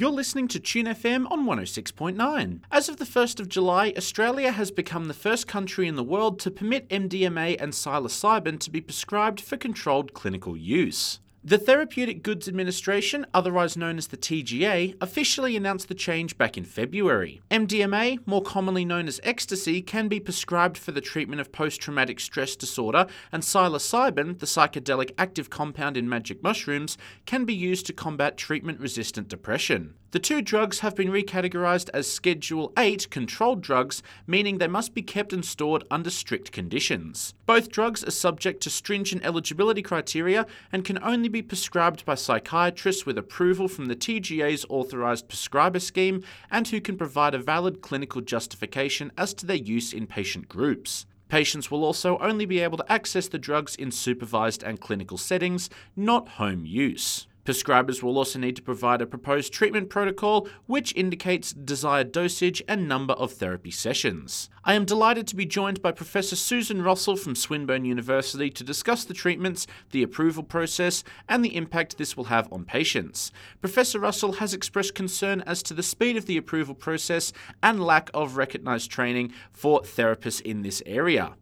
You're 0.00 0.10
listening 0.12 0.46
to 0.48 0.60
Tune 0.60 0.86
FM 0.86 1.28
on 1.28 1.44
106.9. 1.44 2.60
As 2.70 2.88
of 2.88 2.98
the 2.98 3.04
1st 3.04 3.40
of 3.40 3.48
July, 3.48 3.92
Australia 3.96 4.52
has 4.52 4.70
become 4.70 5.06
the 5.06 5.12
first 5.12 5.48
country 5.48 5.88
in 5.88 5.96
the 5.96 6.04
world 6.04 6.38
to 6.38 6.52
permit 6.52 6.88
MDMA 6.88 7.60
and 7.60 7.72
psilocybin 7.72 8.60
to 8.60 8.70
be 8.70 8.80
prescribed 8.80 9.40
for 9.40 9.56
controlled 9.56 10.14
clinical 10.14 10.56
use. 10.56 11.18
The 11.44 11.56
Therapeutic 11.56 12.24
Goods 12.24 12.48
Administration, 12.48 13.24
otherwise 13.32 13.76
known 13.76 13.96
as 13.96 14.08
the 14.08 14.16
TGA, 14.16 14.96
officially 15.00 15.56
announced 15.56 15.86
the 15.86 15.94
change 15.94 16.36
back 16.36 16.58
in 16.58 16.64
February. 16.64 17.40
MDMA, 17.48 18.18
more 18.26 18.42
commonly 18.42 18.84
known 18.84 19.06
as 19.06 19.20
ecstasy, 19.22 19.80
can 19.80 20.08
be 20.08 20.18
prescribed 20.18 20.76
for 20.76 20.90
the 20.90 21.00
treatment 21.00 21.40
of 21.40 21.52
post 21.52 21.80
traumatic 21.80 22.18
stress 22.18 22.56
disorder, 22.56 23.06
and 23.30 23.44
psilocybin, 23.44 24.40
the 24.40 24.46
psychedelic 24.46 25.12
active 25.16 25.48
compound 25.48 25.96
in 25.96 26.08
magic 26.08 26.42
mushrooms, 26.42 26.98
can 27.24 27.44
be 27.44 27.54
used 27.54 27.86
to 27.86 27.92
combat 27.92 28.36
treatment 28.36 28.80
resistant 28.80 29.28
depression. 29.28 29.94
The 30.10 30.18
two 30.18 30.40
drugs 30.40 30.78
have 30.78 30.96
been 30.96 31.10
recategorized 31.10 31.90
as 31.92 32.10
Schedule 32.10 32.72
8 32.78 33.10
controlled 33.10 33.60
drugs, 33.60 34.02
meaning 34.26 34.56
they 34.56 34.66
must 34.66 34.94
be 34.94 35.02
kept 35.02 35.34
and 35.34 35.44
stored 35.44 35.84
under 35.90 36.08
strict 36.08 36.50
conditions. 36.50 37.34
Both 37.44 37.70
drugs 37.70 38.02
are 38.02 38.10
subject 38.10 38.62
to 38.62 38.70
stringent 38.70 39.22
eligibility 39.22 39.82
criteria 39.82 40.46
and 40.72 40.82
can 40.82 40.98
only 41.04 41.28
be 41.28 41.42
prescribed 41.42 42.06
by 42.06 42.14
psychiatrists 42.14 43.04
with 43.04 43.18
approval 43.18 43.68
from 43.68 43.84
the 43.84 43.96
TGA's 43.96 44.64
authorized 44.70 45.28
prescriber 45.28 45.78
scheme 45.78 46.24
and 46.50 46.66
who 46.66 46.80
can 46.80 46.96
provide 46.96 47.34
a 47.34 47.38
valid 47.38 47.82
clinical 47.82 48.22
justification 48.22 49.12
as 49.18 49.34
to 49.34 49.44
their 49.44 49.56
use 49.56 49.92
in 49.92 50.06
patient 50.06 50.48
groups. 50.48 51.04
Patients 51.28 51.70
will 51.70 51.84
also 51.84 52.16
only 52.20 52.46
be 52.46 52.60
able 52.60 52.78
to 52.78 52.90
access 52.90 53.28
the 53.28 53.38
drugs 53.38 53.76
in 53.76 53.90
supervised 53.90 54.62
and 54.62 54.80
clinical 54.80 55.18
settings, 55.18 55.68
not 55.94 56.26
home 56.30 56.64
use. 56.64 57.26
Prescribers 57.48 58.02
will 58.02 58.18
also 58.18 58.38
need 58.38 58.56
to 58.56 58.62
provide 58.62 59.00
a 59.00 59.06
proposed 59.06 59.54
treatment 59.54 59.88
protocol 59.88 60.46
which 60.66 60.94
indicates 60.94 61.50
desired 61.50 62.12
dosage 62.12 62.62
and 62.68 62.86
number 62.86 63.14
of 63.14 63.32
therapy 63.32 63.70
sessions. 63.70 64.50
I 64.64 64.74
am 64.74 64.84
delighted 64.84 65.26
to 65.28 65.36
be 65.36 65.46
joined 65.46 65.80
by 65.80 65.92
Professor 65.92 66.36
Susan 66.36 66.82
Rossell 66.82 67.18
from 67.18 67.34
Swinburne 67.34 67.86
University 67.86 68.50
to 68.50 68.62
discuss 68.62 69.06
the 69.06 69.14
treatments, 69.14 69.66
the 69.92 70.02
approval 70.02 70.42
process, 70.42 71.02
and 71.26 71.42
the 71.42 71.56
impact 71.56 71.96
this 71.96 72.18
will 72.18 72.24
have 72.24 72.52
on 72.52 72.66
patients. 72.66 73.32
Professor 73.62 73.98
Rossell 73.98 74.36
has 74.36 74.52
expressed 74.52 74.94
concern 74.94 75.42
as 75.46 75.62
to 75.62 75.72
the 75.72 75.82
speed 75.82 76.18
of 76.18 76.26
the 76.26 76.36
approval 76.36 76.74
process 76.74 77.32
and 77.62 77.82
lack 77.82 78.10
of 78.12 78.36
recognised 78.36 78.90
training 78.90 79.32
for 79.52 79.80
therapists 79.80 80.42
in 80.42 80.60
this 80.60 80.82
area. 80.84 81.32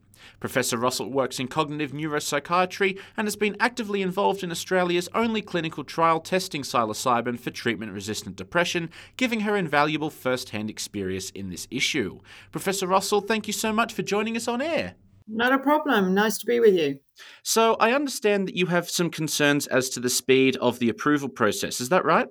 Professor 0.41 0.77
Rossell 0.77 1.11
works 1.11 1.39
in 1.39 1.49
cognitive 1.49 1.93
neuropsychiatry 1.93 2.99
and 3.17 3.27
has 3.27 3.37
been 3.37 3.57
actively 3.61 4.03
involved 4.03 4.43
in 4.43 4.51
Australia's 4.51 5.09
only 5.15 5.43
clinical 5.43 5.85
trial 5.85 6.21
testing 6.21 6.63
psilocybin 6.63 7.39
for 7.39 7.51
treatment 7.51 7.93
resistant 7.93 8.37
depression, 8.37 8.91
giving 9.17 9.41
her 9.41 9.57
invaluable 9.57 10.11
first 10.11 10.51
hand 10.51 10.71
experience 10.71 11.31
in 11.31 11.51
this 11.51 11.67
issue. 11.71 12.21
Professor 12.53 12.87
Rossell, 12.87 13.27
thank 13.27 13.47
you 13.47 13.53
so 13.53 13.73
much 13.73 13.93
for 13.93 14.03
joining 14.03 14.37
us 14.37 14.49
on 14.49 14.61
air. 14.61 14.95
Not 15.29 15.53
a 15.53 15.59
problem. 15.59 16.15
Nice 16.15 16.39
to 16.39 16.47
be 16.47 16.61
with 16.61 16.75
you. 16.75 17.01
So, 17.43 17.77
I 17.81 17.93
understand 17.93 18.47
that 18.47 18.57
you 18.57 18.67
have 18.67 18.89
some 18.89 19.11
concerns 19.11 19.67
as 19.67 19.89
to 19.91 20.01
the 20.01 20.11
speed 20.11 20.57
of 20.59 20.79
the 20.79 20.89
approval 20.89 21.29
process. 21.29 21.81
Is 21.81 21.89
that 21.89 22.05
right? 22.05 22.29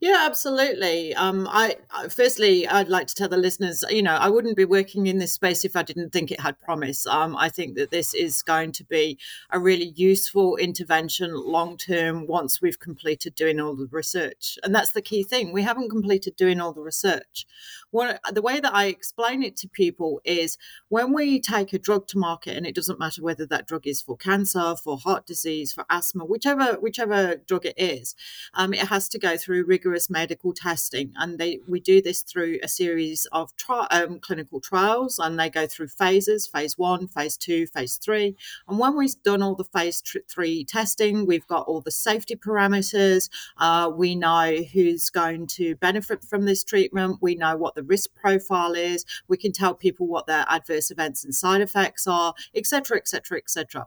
Yeah, 0.00 0.24
absolutely. 0.26 1.14
Um, 1.14 1.48
I 1.50 1.76
firstly, 2.10 2.66
I'd 2.66 2.88
like 2.88 3.06
to 3.06 3.14
tell 3.14 3.28
the 3.28 3.36
listeners, 3.36 3.84
you 3.88 4.02
know, 4.02 4.14
I 4.14 4.28
wouldn't 4.28 4.56
be 4.56 4.64
working 4.64 5.06
in 5.06 5.18
this 5.18 5.32
space 5.32 5.64
if 5.64 5.76
I 5.76 5.82
didn't 5.82 6.10
think 6.10 6.30
it 6.30 6.40
had 6.40 6.60
promise. 6.60 7.06
Um, 7.06 7.36
I 7.36 7.48
think 7.48 7.76
that 7.76 7.90
this 7.90 8.12
is 8.12 8.42
going 8.42 8.72
to 8.72 8.84
be 8.84 9.18
a 9.50 9.58
really 9.58 9.92
useful 9.96 10.56
intervention 10.56 11.34
long 11.34 11.76
term 11.76 12.26
once 12.26 12.60
we've 12.60 12.80
completed 12.80 13.34
doing 13.34 13.60
all 13.60 13.74
the 13.76 13.88
research, 13.90 14.58
and 14.62 14.74
that's 14.74 14.90
the 14.90 15.02
key 15.02 15.22
thing. 15.22 15.52
We 15.52 15.62
haven't 15.62 15.90
completed 15.90 16.36
doing 16.36 16.60
all 16.60 16.72
the 16.72 16.82
research. 16.82 17.46
What 17.90 18.20
the 18.32 18.42
way 18.42 18.58
that 18.60 18.74
I 18.74 18.86
explain 18.86 19.42
it 19.42 19.56
to 19.58 19.68
people 19.68 20.20
is 20.24 20.58
when 20.88 21.12
we 21.12 21.40
take 21.40 21.72
a 21.72 21.78
drug 21.78 22.06
to 22.08 22.18
market, 22.18 22.56
and 22.56 22.66
it 22.66 22.74
doesn't 22.74 22.98
matter 22.98 23.22
whether 23.22 23.46
that 23.46 23.66
drug 23.66 23.86
is 23.86 24.00
for 24.00 24.16
cancer, 24.16 24.74
for 24.82 24.98
heart 24.98 25.26
disease, 25.26 25.72
for 25.72 25.84
asthma, 25.88 26.24
whichever 26.24 26.74
whichever 26.80 27.36
drug 27.36 27.66
it 27.66 27.74
is, 27.76 28.14
um, 28.54 28.74
it 28.74 28.88
has 28.88 29.08
to 29.10 29.18
go 29.18 29.36
through 29.36 29.61
rigorous 29.64 30.10
medical 30.10 30.52
testing, 30.52 31.12
and 31.16 31.38
they 31.38 31.60
we 31.66 31.80
do 31.80 32.00
this 32.02 32.22
through 32.22 32.58
a 32.62 32.68
series 32.68 33.26
of 33.32 33.54
tri- 33.56 33.86
um, 33.90 34.18
clinical 34.20 34.60
trials, 34.60 35.18
and 35.18 35.38
they 35.38 35.50
go 35.50 35.66
through 35.66 35.88
phases: 35.88 36.46
phase 36.46 36.78
one, 36.78 37.08
phase 37.08 37.36
two, 37.36 37.66
phase 37.66 37.96
three. 37.96 38.36
And 38.68 38.78
when 38.78 38.96
we've 38.96 39.20
done 39.22 39.42
all 39.42 39.54
the 39.54 39.64
phase 39.64 40.00
tr- 40.00 40.18
three 40.28 40.64
testing, 40.64 41.26
we've 41.26 41.46
got 41.46 41.66
all 41.66 41.80
the 41.80 41.90
safety 41.90 42.36
parameters. 42.36 43.28
Uh, 43.58 43.90
we 43.94 44.14
know 44.14 44.56
who's 44.72 45.10
going 45.10 45.46
to 45.48 45.74
benefit 45.76 46.24
from 46.24 46.44
this 46.44 46.64
treatment. 46.64 47.18
We 47.20 47.34
know 47.34 47.56
what 47.56 47.74
the 47.74 47.82
risk 47.82 48.14
profile 48.14 48.74
is. 48.74 49.04
We 49.28 49.36
can 49.36 49.52
tell 49.52 49.74
people 49.74 50.06
what 50.06 50.26
their 50.26 50.44
adverse 50.48 50.90
events 50.90 51.24
and 51.24 51.34
side 51.34 51.60
effects 51.60 52.06
are, 52.06 52.34
etc., 52.54 52.98
etc., 52.98 53.38
etc. 53.38 53.86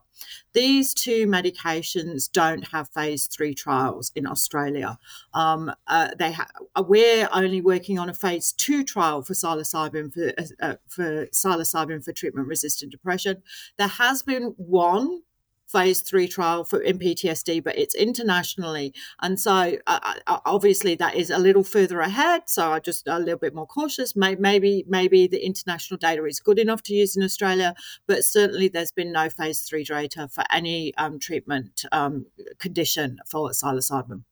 These 0.53 0.93
two 0.93 1.27
medications 1.27 2.31
don't 2.31 2.69
have 2.69 2.89
phase 2.89 3.27
three 3.27 3.53
trials 3.53 4.11
in 4.15 4.25
Australia. 4.25 4.97
Um, 5.33 5.64
uh, 5.87 6.09
they 6.17 6.31
ha- 6.31 6.47
uh, 6.75 6.83
we're 6.87 7.27
only 7.31 7.61
working 7.61 7.99
on 7.99 8.09
a 8.09 8.13
phase 8.13 8.51
two 8.51 8.83
trial 8.83 9.21
for 9.21 9.33
psilocybin 9.33 10.13
for 10.13 10.33
uh, 10.37 10.71
uh 10.71 10.75
for 10.87 11.27
psilocybin 11.27 12.03
for 12.03 12.13
treatment 12.13 12.47
resistant 12.47 12.91
depression. 12.91 13.41
There 13.77 13.87
has 13.87 14.23
been 14.23 14.53
one 14.57 15.21
phase 15.67 16.01
three 16.01 16.27
trial 16.27 16.63
for 16.63 16.81
in 16.81 16.99
PTSD, 16.99 17.63
but 17.63 17.77
it's 17.77 17.95
internationally, 17.95 18.93
and 19.21 19.39
so 19.39 19.77
uh, 19.87 20.13
uh, 20.27 20.39
obviously 20.45 20.95
that 20.95 21.15
is 21.15 21.29
a 21.29 21.39
little 21.39 21.63
further 21.63 21.99
ahead. 21.99 22.43
So 22.47 22.71
I 22.71 22.79
just 22.79 23.07
a 23.07 23.19
little 23.19 23.39
bit 23.39 23.55
more 23.55 23.67
cautious. 23.67 24.15
Maybe 24.15 24.85
maybe 24.87 25.27
the 25.27 25.45
international 25.45 25.97
data 25.97 26.23
is 26.25 26.39
good 26.39 26.59
enough 26.59 26.83
to 26.83 26.93
use 26.93 27.15
in 27.15 27.23
Australia, 27.23 27.75
but 28.07 28.23
certainly 28.23 28.67
there's 28.67 28.91
been 28.91 29.11
no 29.11 29.29
phase 29.29 29.61
three 29.61 29.83
data 29.83 30.27
for 30.27 30.43
any 30.51 30.93
um, 30.95 31.19
treatment 31.19 31.85
um, 31.91 32.27
condition 32.59 33.19
for 33.27 33.49
psilocybin. 33.49 34.23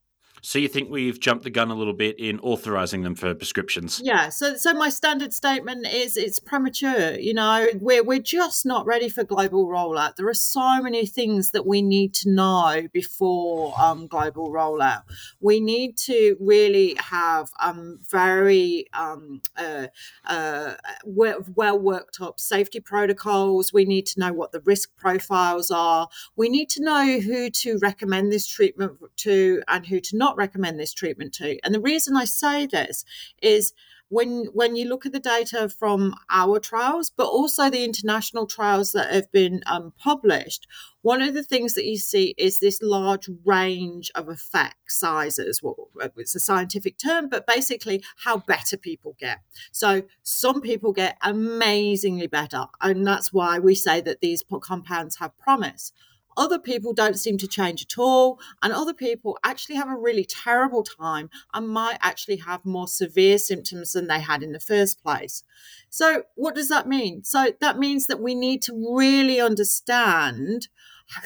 So 0.45 0.59
you 0.59 0.67
think 0.67 0.89
we've 0.89 1.21
jumped 1.21 1.45
the 1.45 1.49
gun 1.49 1.71
a 1.71 1.73
little 1.73 1.93
bit 1.93 2.19
in 2.19 2.37
authorizing 2.41 3.03
them 3.03 3.15
for 3.15 3.33
prescriptions? 3.33 4.01
Yeah. 4.03 4.27
So 4.27 4.57
so 4.57 4.73
my 4.73 4.89
standard 4.89 5.33
statement 5.33 5.87
is 5.87 6.17
it's 6.17 6.37
premature. 6.37 7.13
You 7.13 7.33
know, 7.33 7.67
we're 7.79 8.03
we're 8.03 8.19
just 8.19 8.65
not 8.65 8.85
ready 8.85 9.07
for 9.07 9.23
global 9.23 9.67
rollout. 9.67 10.17
There 10.17 10.27
are 10.27 10.33
so 10.33 10.81
many 10.81 11.05
things 11.05 11.51
that 11.51 11.65
we 11.65 11.81
need 11.81 12.13
to 12.15 12.29
know 12.29 12.89
before 12.91 13.73
um, 13.79 14.05
global 14.05 14.51
rollout. 14.51 15.03
We 15.39 15.61
need 15.61 15.95
to 15.99 16.35
really 16.41 16.97
have 16.99 17.49
um, 17.61 17.99
very 18.11 18.87
um, 18.93 19.41
uh, 19.55 19.87
uh, 20.25 20.73
well 21.05 21.79
worked 21.79 22.19
up 22.19 22.41
safety 22.41 22.81
protocols. 22.81 23.71
We 23.71 23.85
need 23.85 24.07
to 24.07 24.19
know 24.19 24.33
what 24.33 24.51
the 24.51 24.59
risk 24.59 24.93
profiles 24.97 25.71
are. 25.71 26.09
We 26.35 26.49
need 26.49 26.67
to 26.71 26.83
know 26.83 27.21
who 27.21 27.49
to 27.49 27.79
recommend 27.81 28.29
this 28.29 28.45
treatment 28.45 28.99
to 29.19 29.63
and 29.69 29.85
who 29.85 30.01
to 30.01 30.17
not 30.17 30.32
not 30.33 30.37
recommend 30.37 30.79
this 30.79 30.93
treatment 30.93 31.33
to. 31.33 31.59
And 31.63 31.73
the 31.73 31.79
reason 31.79 32.15
I 32.15 32.25
say 32.25 32.65
this 32.65 33.05
is 33.41 33.73
when 34.09 34.45
when 34.53 34.75
you 34.75 34.87
look 34.87 35.05
at 35.05 35.11
the 35.11 35.19
data 35.19 35.69
from 35.69 36.13
our 36.29 36.59
trials, 36.59 37.09
but 37.09 37.25
also 37.25 37.69
the 37.69 37.83
international 37.83 38.45
trials 38.45 38.91
that 38.91 39.11
have 39.11 39.31
been 39.31 39.61
um, 39.65 39.93
published, 39.97 40.67
one 41.01 41.21
of 41.21 41.33
the 41.33 41.43
things 41.43 41.73
that 41.73 41.85
you 41.85 41.97
see 41.97 42.35
is 42.37 42.59
this 42.59 42.79
large 42.81 43.27
range 43.43 44.11
of 44.13 44.29
effect 44.29 44.91
sizes. 44.91 45.63
Well, 45.63 45.89
it's 46.17 46.35
a 46.35 46.39
scientific 46.39 46.97
term, 46.97 47.27
but 47.27 47.47
basically 47.47 48.03
how 48.17 48.37
better 48.37 48.77
people 48.77 49.15
get. 49.19 49.39
So 49.71 50.03
some 50.21 50.61
people 50.61 50.93
get 50.93 51.17
amazingly 51.21 52.27
better, 52.27 52.65
and 52.81 53.07
that's 53.07 53.33
why 53.33 53.57
we 53.57 53.73
say 53.73 53.99
that 54.01 54.21
these 54.21 54.43
compounds 54.61 55.17
have 55.17 55.37
promise. 55.37 55.91
Other 56.35 56.59
people 56.59 56.93
don't 56.93 57.19
seem 57.19 57.37
to 57.39 57.47
change 57.47 57.81
at 57.83 57.97
all, 57.97 58.39
and 58.61 58.73
other 58.73 58.93
people 58.93 59.37
actually 59.43 59.75
have 59.75 59.89
a 59.89 59.95
really 59.95 60.25
terrible 60.25 60.83
time 60.83 61.29
and 61.53 61.69
might 61.69 61.97
actually 62.01 62.37
have 62.37 62.65
more 62.65 62.87
severe 62.87 63.37
symptoms 63.37 63.93
than 63.93 64.07
they 64.07 64.19
had 64.19 64.43
in 64.43 64.51
the 64.51 64.59
first 64.59 65.01
place. 65.03 65.43
So, 65.89 66.23
what 66.35 66.55
does 66.55 66.69
that 66.69 66.87
mean? 66.87 67.23
So, 67.23 67.53
that 67.59 67.77
means 67.77 68.07
that 68.07 68.19
we 68.19 68.35
need 68.35 68.61
to 68.63 68.95
really 68.95 69.39
understand 69.39 70.67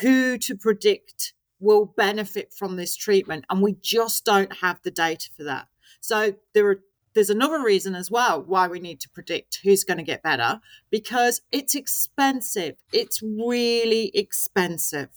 who 0.02 0.38
to 0.40 0.56
predict 0.56 1.34
will 1.60 1.86
benefit 1.86 2.54
from 2.54 2.76
this 2.76 2.96
treatment, 2.96 3.46
and 3.50 3.62
we 3.62 3.78
just 3.82 4.26
don't 4.26 4.58
have 4.58 4.82
the 4.84 4.92
data 4.92 5.30
for 5.36 5.44
that. 5.44 5.68
So, 6.02 6.36
there 6.54 6.68
are 6.68 6.82
there's 7.18 7.32
another 7.32 7.64
reason 7.64 7.96
as 7.96 8.12
well 8.12 8.44
why 8.44 8.68
we 8.68 8.80
need 8.80 9.00
to 9.00 9.10
predict 9.10 9.62
who's 9.64 9.84
going 9.84 9.98
to 9.98 10.04
get 10.04 10.22
better 10.22 10.62
because 10.92 11.42
it's 11.52 11.74
expensive. 11.74 12.76
It's 12.94 13.24
really 13.24 14.12
expensive. 14.14 15.10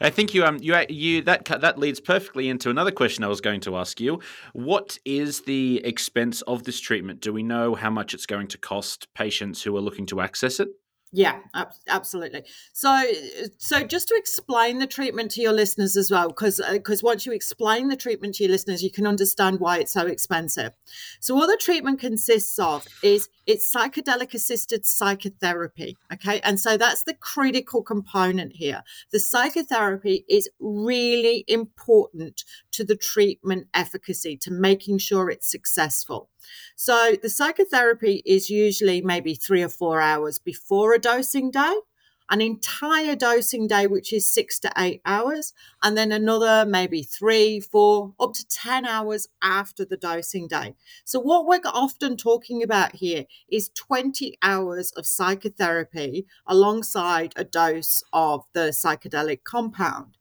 I 0.00 0.08
think 0.08 0.32
you 0.32 0.42
um 0.46 0.56
you 0.62 0.74
you 0.88 1.20
that 1.22 1.44
that 1.44 1.78
leads 1.78 2.00
perfectly 2.00 2.48
into 2.48 2.70
another 2.70 2.90
question 2.90 3.24
I 3.24 3.28
was 3.28 3.42
going 3.42 3.60
to 3.60 3.76
ask 3.76 4.00
you. 4.00 4.20
What 4.54 4.98
is 5.04 5.42
the 5.42 5.82
expense 5.84 6.40
of 6.42 6.64
this 6.64 6.80
treatment? 6.80 7.20
Do 7.20 7.30
we 7.34 7.42
know 7.42 7.74
how 7.74 7.90
much 7.90 8.14
it's 8.14 8.24
going 8.24 8.48
to 8.48 8.56
cost 8.56 9.12
patients 9.12 9.62
who 9.62 9.76
are 9.76 9.82
looking 9.82 10.06
to 10.06 10.22
access 10.22 10.60
it? 10.60 10.68
Yeah, 11.14 11.40
absolutely. 11.88 12.44
So, 12.72 13.04
so 13.58 13.84
just 13.84 14.08
to 14.08 14.14
explain 14.14 14.78
the 14.78 14.86
treatment 14.86 15.30
to 15.32 15.42
your 15.42 15.52
listeners 15.52 15.94
as 15.94 16.10
well, 16.10 16.28
because 16.28 16.58
because 16.72 17.04
uh, 17.04 17.06
once 17.06 17.26
you 17.26 17.32
explain 17.32 17.88
the 17.88 17.96
treatment 17.96 18.36
to 18.36 18.44
your 18.44 18.50
listeners, 18.50 18.82
you 18.82 18.90
can 18.90 19.06
understand 19.06 19.60
why 19.60 19.76
it's 19.78 19.92
so 19.92 20.06
expensive. 20.06 20.72
So, 21.20 21.34
what 21.34 21.48
the 21.48 21.58
treatment 21.60 22.00
consists 22.00 22.58
of 22.58 22.86
is 23.02 23.28
it's 23.46 23.70
psychedelic 23.70 24.32
assisted 24.32 24.86
psychotherapy. 24.86 25.98
Okay, 26.14 26.40
and 26.40 26.58
so 26.58 26.78
that's 26.78 27.02
the 27.02 27.14
critical 27.14 27.82
component 27.82 28.54
here. 28.54 28.82
The 29.12 29.20
psychotherapy 29.20 30.24
is 30.30 30.48
really 30.60 31.44
important 31.46 32.42
to 32.70 32.84
the 32.84 32.96
treatment 32.96 33.66
efficacy, 33.74 34.38
to 34.38 34.50
making 34.50 34.96
sure 34.96 35.28
it's 35.28 35.50
successful. 35.50 36.30
So 36.76 37.16
the 37.20 37.30
psychotherapy 37.30 38.22
is 38.24 38.50
usually 38.50 39.00
maybe 39.02 39.34
three 39.34 39.62
or 39.62 39.68
four 39.68 40.00
hours 40.00 40.38
before 40.38 40.94
a 40.94 40.98
dosing 40.98 41.50
day, 41.50 41.74
an 42.30 42.40
entire 42.40 43.14
dosing 43.14 43.66
day, 43.66 43.86
which 43.86 44.12
is 44.12 44.32
six 44.32 44.58
to 44.60 44.72
eight 44.78 45.02
hours, 45.04 45.52
and 45.82 45.96
then 45.96 46.12
another 46.12 46.64
maybe 46.64 47.02
three, 47.02 47.60
four, 47.60 48.14
up 48.18 48.32
to 48.32 48.46
10 48.46 48.86
hours 48.86 49.28
after 49.42 49.84
the 49.84 49.96
dosing 49.96 50.48
day. 50.48 50.74
So, 51.04 51.20
what 51.20 51.46
we're 51.46 51.60
often 51.64 52.16
talking 52.16 52.62
about 52.62 52.96
here 52.96 53.26
is 53.50 53.68
20 53.74 54.38
hours 54.42 54.92
of 54.92 55.06
psychotherapy 55.06 56.26
alongside 56.46 57.34
a 57.36 57.44
dose 57.44 58.02
of 58.12 58.44
the 58.54 58.70
psychedelic 58.70 59.44
compound. 59.44 60.16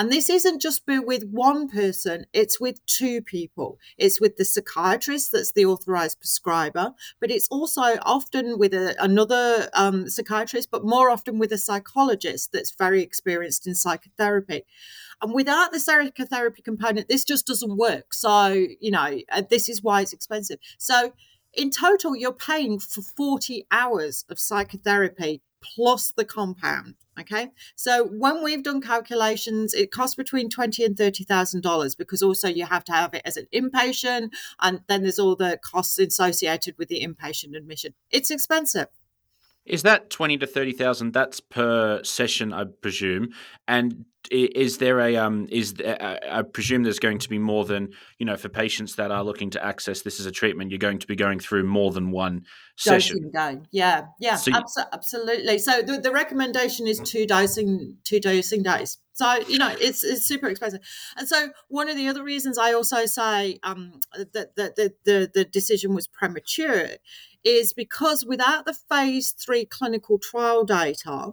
And 0.00 0.10
this 0.10 0.30
isn't 0.30 0.62
just 0.62 0.80
with 0.86 1.24
one 1.24 1.68
person, 1.68 2.24
it's 2.32 2.58
with 2.58 2.86
two 2.86 3.20
people. 3.20 3.78
It's 3.98 4.18
with 4.18 4.38
the 4.38 4.46
psychiatrist 4.46 5.30
that's 5.30 5.52
the 5.52 5.66
authorized 5.66 6.20
prescriber, 6.20 6.94
but 7.20 7.30
it's 7.30 7.46
also 7.48 7.82
often 8.00 8.58
with 8.58 8.72
a, 8.72 8.96
another 8.98 9.68
um, 9.74 10.08
psychiatrist, 10.08 10.70
but 10.70 10.86
more 10.86 11.10
often 11.10 11.38
with 11.38 11.52
a 11.52 11.58
psychologist 11.58 12.50
that's 12.50 12.70
very 12.70 13.02
experienced 13.02 13.66
in 13.66 13.74
psychotherapy. 13.74 14.62
And 15.20 15.34
without 15.34 15.70
the 15.70 15.78
psychotherapy 15.78 16.62
component, 16.62 17.08
this 17.08 17.22
just 17.22 17.46
doesn't 17.46 17.76
work. 17.76 18.14
So, 18.14 18.68
you 18.80 18.90
know, 18.90 19.18
uh, 19.30 19.42
this 19.50 19.68
is 19.68 19.82
why 19.82 20.00
it's 20.00 20.14
expensive. 20.14 20.60
So, 20.78 21.12
in 21.52 21.70
total, 21.70 22.16
you're 22.16 22.32
paying 22.32 22.78
for 22.78 23.02
40 23.02 23.66
hours 23.70 24.24
of 24.30 24.38
psychotherapy 24.38 25.42
plus 25.60 26.10
the 26.10 26.24
compound. 26.24 26.94
Okay, 27.18 27.48
so 27.76 28.06
when 28.06 28.42
we've 28.42 28.62
done 28.62 28.80
calculations, 28.80 29.74
it 29.74 29.90
costs 29.90 30.14
between 30.16 30.48
twenty 30.48 30.84
and 30.84 30.96
thirty 30.96 31.24
thousand 31.24 31.62
dollars 31.62 31.94
because 31.94 32.22
also 32.22 32.48
you 32.48 32.64
have 32.64 32.84
to 32.84 32.92
have 32.92 33.12
it 33.14 33.22
as 33.24 33.36
an 33.36 33.46
inpatient, 33.52 34.30
and 34.60 34.80
then 34.88 35.02
there's 35.02 35.18
all 35.18 35.36
the 35.36 35.58
costs 35.62 35.98
associated 35.98 36.78
with 36.78 36.88
the 36.88 37.04
inpatient 37.04 37.56
admission. 37.56 37.94
It's 38.10 38.30
expensive. 38.30 38.86
Is 39.66 39.82
that 39.82 40.10
twenty 40.10 40.38
to 40.38 40.46
thirty 40.46 40.72
thousand? 40.72 41.12
That's 41.12 41.40
per 41.40 42.02
session, 42.02 42.52
I 42.52 42.64
presume. 42.64 43.28
And 43.68 44.04
is 44.30 44.78
there 44.78 45.00
a 45.00 45.16
um? 45.16 45.48
Is 45.50 45.74
there, 45.74 46.18
I 46.30 46.42
presume 46.42 46.82
there's 46.82 46.98
going 46.98 47.18
to 47.18 47.28
be 47.28 47.38
more 47.38 47.64
than 47.64 47.90
you 48.18 48.26
know 48.26 48.36
for 48.36 48.48
patients 48.48 48.96
that 48.96 49.10
are 49.10 49.24
looking 49.24 49.50
to 49.50 49.64
access 49.64 50.02
this 50.02 50.20
as 50.20 50.26
a 50.26 50.30
treatment. 50.30 50.70
You're 50.70 50.78
going 50.78 50.98
to 50.98 51.06
be 51.06 51.16
going 51.16 51.40
through 51.40 51.64
more 51.64 51.90
than 51.90 52.10
one 52.10 52.44
session. 52.76 53.16
Dosing 53.16 53.30
day. 53.32 53.62
Yeah, 53.70 54.06
yeah, 54.20 54.36
so 54.36 54.50
you, 54.50 54.56
absolutely. 54.92 55.58
So 55.58 55.82
the, 55.82 55.98
the 55.98 56.12
recommendation 56.12 56.86
is 56.86 57.00
two 57.00 57.26
dosing 57.26 57.96
two 58.04 58.20
dosing 58.20 58.62
days. 58.62 58.98
So 59.12 59.38
you 59.48 59.58
know 59.58 59.74
it's 59.80 60.04
it's 60.04 60.26
super 60.26 60.48
expensive, 60.48 60.80
and 61.16 61.28
so 61.28 61.50
one 61.68 61.88
of 61.88 61.96
the 61.96 62.08
other 62.08 62.22
reasons 62.22 62.56
I 62.58 62.72
also 62.72 63.06
say 63.06 63.58
um, 63.62 64.00
that, 64.14 64.54
that 64.56 64.76
the, 64.76 64.94
the 65.04 65.30
the 65.32 65.44
decision 65.44 65.94
was 65.94 66.06
premature 66.06 66.90
is 67.44 67.72
because 67.72 68.24
without 68.24 68.64
the 68.64 68.74
phase 68.74 69.32
three 69.32 69.64
clinical 69.64 70.18
trial 70.18 70.64
data, 70.64 71.32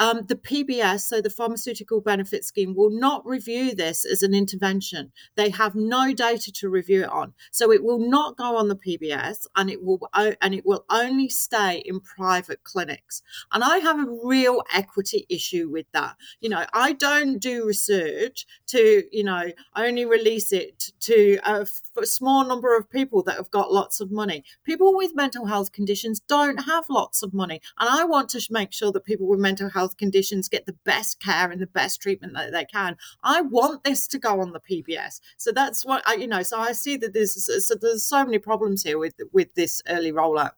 um, 0.00 0.22
the 0.26 0.34
PBS, 0.34 1.00
so 1.00 1.20
the 1.20 1.28
Pharmaceutical 1.28 2.00
Benefit 2.00 2.42
Scheme, 2.42 2.74
will 2.74 2.90
not 2.90 3.24
review 3.26 3.74
this 3.74 4.06
as 4.06 4.22
an 4.22 4.34
intervention. 4.34 5.12
They 5.36 5.50
have 5.50 5.74
no 5.74 6.14
data 6.14 6.50
to 6.50 6.70
review 6.70 7.02
it 7.02 7.10
on, 7.10 7.34
so 7.52 7.70
it 7.70 7.84
will 7.84 7.98
not 7.98 8.38
go 8.38 8.56
on 8.56 8.68
the 8.68 8.76
PBS, 8.76 9.46
and 9.54 9.68
it 9.68 9.84
will 9.84 10.08
and 10.14 10.54
it 10.54 10.64
will 10.64 10.86
only 10.88 11.28
stay 11.28 11.82
in 11.84 12.00
private 12.00 12.64
clinics. 12.64 13.20
And 13.52 13.62
I 13.62 13.78
have 13.78 13.98
a 13.98 14.10
real 14.24 14.62
equity 14.74 15.26
issue 15.28 15.68
with 15.68 15.84
that. 15.92 16.16
You 16.40 16.48
know, 16.48 16.64
I 16.72 16.94
don't 16.94 17.38
do 17.38 17.66
research 17.66 18.46
to 18.68 19.02
you 19.12 19.22
know 19.22 19.52
only 19.76 20.06
release 20.06 20.50
it 20.50 20.92
to 21.00 21.38
a, 21.44 21.66
a 22.00 22.06
small 22.06 22.46
number 22.46 22.74
of 22.74 22.88
people 22.88 23.22
that 23.24 23.36
have 23.36 23.50
got 23.50 23.70
lots 23.70 24.00
of 24.00 24.10
money. 24.10 24.44
People 24.64 24.96
with 24.96 25.14
mental 25.14 25.44
health 25.44 25.72
conditions 25.72 26.20
don't 26.20 26.64
have 26.64 26.86
lots 26.88 27.22
of 27.22 27.34
money, 27.34 27.60
and 27.78 27.90
I 27.90 28.04
want 28.04 28.30
to 28.30 28.40
make 28.48 28.72
sure 28.72 28.92
that 28.92 29.04
people 29.04 29.28
with 29.28 29.38
mental 29.38 29.68
health 29.68 29.89
health 29.90 29.96
conditions 29.96 30.48
get 30.48 30.66
the 30.66 30.76
best 30.84 31.20
care 31.20 31.50
and 31.50 31.60
the 31.60 31.66
best 31.66 32.00
treatment 32.00 32.34
that 32.34 32.52
they 32.52 32.64
can. 32.64 32.96
I 33.22 33.40
want 33.40 33.84
this 33.84 34.06
to 34.08 34.18
go 34.18 34.40
on 34.40 34.52
the 34.52 34.60
PBS. 34.60 35.20
So 35.36 35.52
that's 35.52 35.84
what 35.84 36.02
I, 36.06 36.14
you 36.14 36.26
know. 36.26 36.42
So 36.42 36.58
I 36.58 36.72
see 36.72 36.96
that 36.98 37.12
there's 37.12 37.66
so 37.66 37.74
there's 37.80 38.04
so 38.04 38.24
many 38.24 38.38
problems 38.38 38.82
here 38.82 38.98
with 38.98 39.14
with 39.32 39.54
this 39.54 39.82
early 39.88 40.12
rollout. 40.12 40.52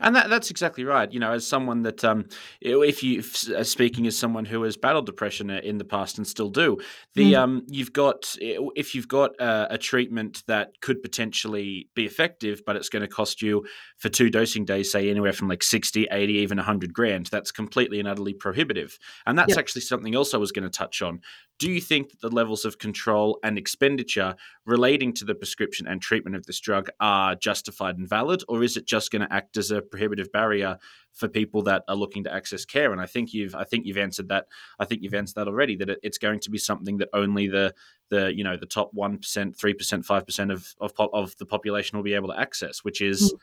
And 0.00 0.14
that, 0.16 0.28
that's 0.28 0.50
exactly 0.50 0.84
right. 0.84 1.10
You 1.10 1.20
know, 1.20 1.32
as 1.32 1.46
someone 1.46 1.82
that, 1.82 2.04
um, 2.04 2.26
if 2.60 3.02
you 3.02 3.22
uh, 3.54 3.62
speaking 3.62 4.06
as 4.06 4.18
someone 4.18 4.44
who 4.44 4.62
has 4.62 4.76
battled 4.76 5.06
depression 5.06 5.50
uh, 5.50 5.60
in 5.62 5.78
the 5.78 5.84
past 5.84 6.18
and 6.18 6.26
still 6.26 6.50
do, 6.50 6.78
the 7.14 7.32
mm. 7.32 7.38
um, 7.38 7.62
you've 7.68 7.92
got 7.92 8.36
if 8.40 8.94
you've 8.94 9.08
got 9.08 9.32
a, 9.40 9.74
a, 9.74 9.78
treatment 9.78 10.42
that 10.46 10.72
could 10.80 11.02
potentially 11.02 11.88
be 11.94 12.04
effective, 12.04 12.62
but 12.66 12.76
it's 12.76 12.88
going 12.88 13.02
to 13.02 13.08
cost 13.08 13.42
you 13.42 13.64
for 13.98 14.08
two 14.08 14.30
dosing 14.30 14.64
days, 14.64 14.90
say 14.90 15.10
anywhere 15.10 15.32
from 15.32 15.48
like 15.48 15.62
60, 15.62 16.08
80, 16.10 16.32
even 16.34 16.58
100 16.58 16.92
grand, 16.92 17.26
that's 17.26 17.52
completely 17.52 17.98
and 17.98 18.08
utterly 18.08 18.34
prohibitive. 18.34 18.98
And 19.26 19.38
that's 19.38 19.50
yep. 19.50 19.58
actually 19.58 19.82
something 19.82 20.14
else 20.14 20.34
I 20.34 20.38
was 20.38 20.52
going 20.52 20.64
to 20.64 20.70
touch 20.70 21.02
on. 21.02 21.20
Do 21.58 21.70
you 21.70 21.80
think 21.80 22.10
that 22.10 22.20
the 22.20 22.34
levels 22.34 22.66
of 22.66 22.78
control 22.78 23.38
and 23.42 23.56
expenditure 23.56 24.36
relating 24.66 25.14
to 25.14 25.24
the 25.24 25.34
prescription 25.34 25.86
and 25.86 26.02
treatment 26.02 26.36
of 26.36 26.44
this 26.44 26.60
drug 26.60 26.90
are 27.00 27.34
justified 27.34 27.96
and 27.96 28.08
valid, 28.08 28.42
or 28.48 28.62
is 28.62 28.76
it 28.76 28.86
just 28.86 29.10
going 29.10 29.22
to 29.22 29.32
act 29.32 29.56
as 29.56 29.65
a 29.70 29.82
prohibitive 29.82 30.30
barrier 30.32 30.78
for 31.12 31.28
people 31.28 31.62
that 31.62 31.82
are 31.88 31.96
looking 31.96 32.24
to 32.24 32.32
access 32.32 32.64
care? 32.64 32.92
And 32.92 33.00
I 33.00 33.06
think 33.06 33.32
you've, 33.32 33.54
I 33.54 33.64
think 33.64 33.86
you've 33.86 33.98
answered 33.98 34.28
that. 34.28 34.46
I 34.78 34.84
think 34.84 35.02
you've 35.02 35.14
answered 35.14 35.36
that 35.36 35.48
already. 35.48 35.76
That 35.76 35.90
it, 35.90 36.00
it's 36.02 36.18
going 36.18 36.40
to 36.40 36.50
be 36.50 36.58
something 36.58 36.98
that 36.98 37.08
only 37.12 37.48
the, 37.48 37.74
the, 38.08 38.34
you 38.34 38.44
know, 38.44 38.56
the 38.56 38.66
top 38.66 38.90
one 38.92 39.18
percent, 39.18 39.56
three 39.56 39.74
percent, 39.74 40.04
five 40.04 40.26
percent 40.26 40.50
of 40.50 40.74
of 40.80 40.92
of 40.98 41.36
the 41.36 41.46
population 41.46 41.96
will 41.96 42.04
be 42.04 42.14
able 42.14 42.28
to 42.28 42.38
access, 42.38 42.84
which 42.84 43.00
is 43.00 43.32
mm. 43.32 43.38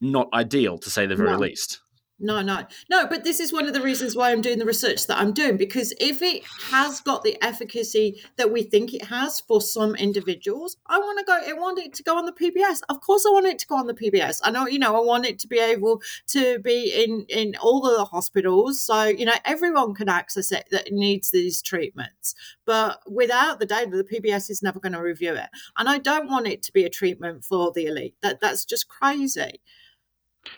not 0.00 0.28
ideal 0.32 0.78
to 0.78 0.90
say 0.90 1.06
the 1.06 1.16
very 1.16 1.30
no. 1.30 1.38
least. 1.38 1.80
No, 2.20 2.42
no, 2.42 2.64
no. 2.88 3.08
But 3.08 3.24
this 3.24 3.40
is 3.40 3.52
one 3.52 3.66
of 3.66 3.74
the 3.74 3.82
reasons 3.82 4.14
why 4.14 4.30
I'm 4.30 4.40
doing 4.40 4.60
the 4.60 4.64
research 4.64 5.08
that 5.08 5.18
I'm 5.18 5.32
doing 5.32 5.56
because 5.56 5.92
if 5.98 6.22
it 6.22 6.44
has 6.70 7.00
got 7.00 7.24
the 7.24 7.36
efficacy 7.42 8.22
that 8.36 8.52
we 8.52 8.62
think 8.62 8.94
it 8.94 9.06
has 9.06 9.40
for 9.40 9.60
some 9.60 9.96
individuals, 9.96 10.76
I 10.86 10.98
want 10.98 11.18
to 11.18 11.24
go. 11.24 11.32
I 11.32 11.52
want 11.54 11.80
it 11.80 11.92
to 11.94 12.04
go 12.04 12.16
on 12.16 12.24
the 12.24 12.32
PBS. 12.32 12.80
Of 12.88 13.00
course, 13.00 13.24
I 13.26 13.32
want 13.32 13.46
it 13.46 13.58
to 13.58 13.66
go 13.66 13.74
on 13.74 13.88
the 13.88 13.94
PBS. 13.94 14.40
I 14.44 14.52
know, 14.52 14.68
you 14.68 14.78
know, 14.78 14.96
I 14.96 15.04
want 15.04 15.26
it 15.26 15.40
to 15.40 15.48
be 15.48 15.58
able 15.58 16.00
to 16.28 16.60
be 16.60 16.92
in 17.04 17.26
in 17.28 17.56
all 17.60 17.84
of 17.84 17.96
the 17.96 18.04
hospitals, 18.04 18.80
so 18.80 19.02
you 19.04 19.24
know 19.24 19.34
everyone 19.44 19.92
can 19.94 20.08
access 20.08 20.52
it 20.52 20.66
that 20.70 20.92
needs 20.92 21.32
these 21.32 21.60
treatments. 21.60 22.36
But 22.64 23.00
without 23.10 23.58
the 23.58 23.66
data, 23.66 23.90
the 23.90 24.04
PBS 24.04 24.50
is 24.50 24.62
never 24.62 24.78
going 24.78 24.92
to 24.92 25.02
review 25.02 25.34
it, 25.34 25.48
and 25.76 25.88
I 25.88 25.98
don't 25.98 26.30
want 26.30 26.46
it 26.46 26.62
to 26.62 26.72
be 26.72 26.84
a 26.84 26.90
treatment 26.90 27.44
for 27.44 27.72
the 27.72 27.86
elite. 27.86 28.14
That 28.22 28.40
that's 28.40 28.64
just 28.64 28.86
crazy. 28.88 29.60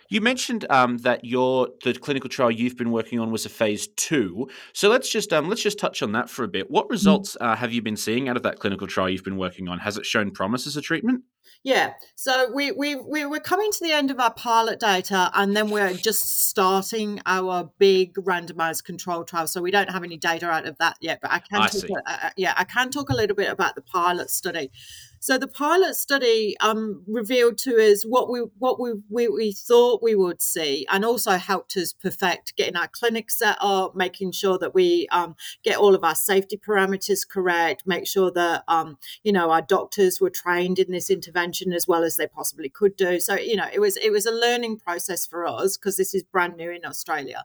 You 0.09 0.21
mentioned 0.21 0.67
um, 0.71 0.99
that 0.99 1.25
your 1.25 1.69
the 1.85 1.95
clinical 1.95 2.29
trial 2.29 2.51
you've 2.51 2.77
been 2.77 2.91
working 2.91 3.19
on 3.19 3.31
was 3.31 3.47
a 3.47 3.49
phase 3.49 3.89
two. 3.89 4.49
So 4.73 4.89
let's 4.89 5.09
just 5.09 5.33
um, 5.33 5.49
let's 5.49 5.63
just 5.63 5.79
touch 5.79 6.03
on 6.03 6.13
that 6.13 6.31
for 6.31 6.45
a 6.45 6.49
bit. 6.49 6.71
What 6.71 6.87
mm-hmm. 6.87 6.93
results 6.93 7.37
uh, 7.41 7.57
have 7.57 7.73
you 7.73 7.83
been 7.83 7.97
seeing 7.97 8.29
out 8.29 8.37
of 8.37 8.43
that 8.45 8.59
clinical 8.59 8.87
trial 8.87 9.09
you've 9.09 9.25
been 9.25 9.37
working 9.37 9.69
on? 9.69 9.79
Has 9.81 9.97
it 9.97 10.07
shown 10.07 10.31
promise 10.31 10.67
as 10.67 10.77
a 10.77 10.83
treatment? 10.83 11.23
Yeah, 11.63 11.95
so 12.15 12.51
we 12.53 12.71
we 12.71 12.95
we 12.95 13.27
we're 13.27 13.41
coming 13.41 13.73
to 13.73 13.79
the 13.83 13.91
end 13.91 14.13
of 14.13 14.21
our 14.21 14.33
pilot 14.33 14.79
data, 14.79 15.31
and 15.35 15.57
then 15.57 15.69
we're 15.69 15.95
just 15.95 16.49
starting 16.49 17.21
our 17.27 17.73
big 17.79 18.15
randomized 18.15 18.85
control 18.85 19.25
trial. 19.25 19.49
So 19.49 19.61
we 19.61 19.73
don't 19.73 19.91
have 19.91 20.05
any 20.05 20.17
data 20.17 20.49
out 20.49 20.67
of 20.67 20.79
that 20.79 20.97
yet, 21.01 21.19
but 21.21 21.33
I 21.33 21.41
can 21.41 21.63
I 21.63 21.67
talk, 21.69 21.91
uh, 22.07 22.31
yeah 22.37 22.55
I 22.57 22.63
can 22.63 22.91
talk 22.91 23.11
a 23.11 23.17
little 23.17 23.35
bit 23.35 23.51
about 23.51 23.75
the 23.75 23.83
pilot 23.83 24.31
study. 24.31 24.71
So 25.21 25.39
the 25.39 25.49
pilot 25.49 25.97
study 25.97 26.57
um, 26.61 27.03
revealed 27.07 27.59
to 27.59 27.77
us 27.77 28.05
what 28.05 28.31
we 28.31 28.41
what 28.59 28.81
we, 28.81 28.93
we, 29.09 29.29
we 29.29 29.53
thought 29.53 30.03
we 30.03 30.15
would 30.15 30.41
see, 30.43 30.87
and 30.91 31.05
also 31.05 31.33
helped 31.33 31.77
us 31.77 31.93
perfect 31.93 32.57
getting 32.57 32.77
our 32.77 32.89
clinic 32.89 33.31
set 33.31 33.57
up, 33.61 33.97
making 33.97 34.33
sure 34.33 34.59
that 34.59 34.75
we 34.75 35.09
um, 35.11 35.37
get 35.65 35.79
all 35.79 35.95
of 35.95 36.05
our 36.05 36.15
safety 36.15 36.57
parameters 36.57 37.29
correct, 37.29 37.85
make 37.87 38.07
sure 38.07 38.31
that 38.33 38.65
um, 38.69 38.99
you 39.25 39.33
know 39.33 39.51
our 39.51 39.63
doctors 39.63 40.21
were 40.21 40.31
trained 40.31 40.79
in 40.79 40.91
this 40.91 41.11
intervention 41.11 41.73
as 41.73 41.89
well 41.89 42.05
as 42.05 42.17
they 42.17 42.27
possibly 42.27 42.69
could 42.69 42.97
do. 42.97 43.19
So 43.21 43.35
you 43.37 43.57
know 43.57 43.69
it 43.73 43.81
was 43.81 43.97
it 43.97 44.13
was 44.13 44.27
a 44.27 44.33
learning 44.33 44.79
process 44.79 45.27
for 45.27 45.47
us 45.47 45.77
because 45.77 45.97
this 45.97 46.15
is 46.15 46.23
brand 46.23 46.57
new 46.57 46.71
in 46.71 46.85
Australia. 46.85 47.45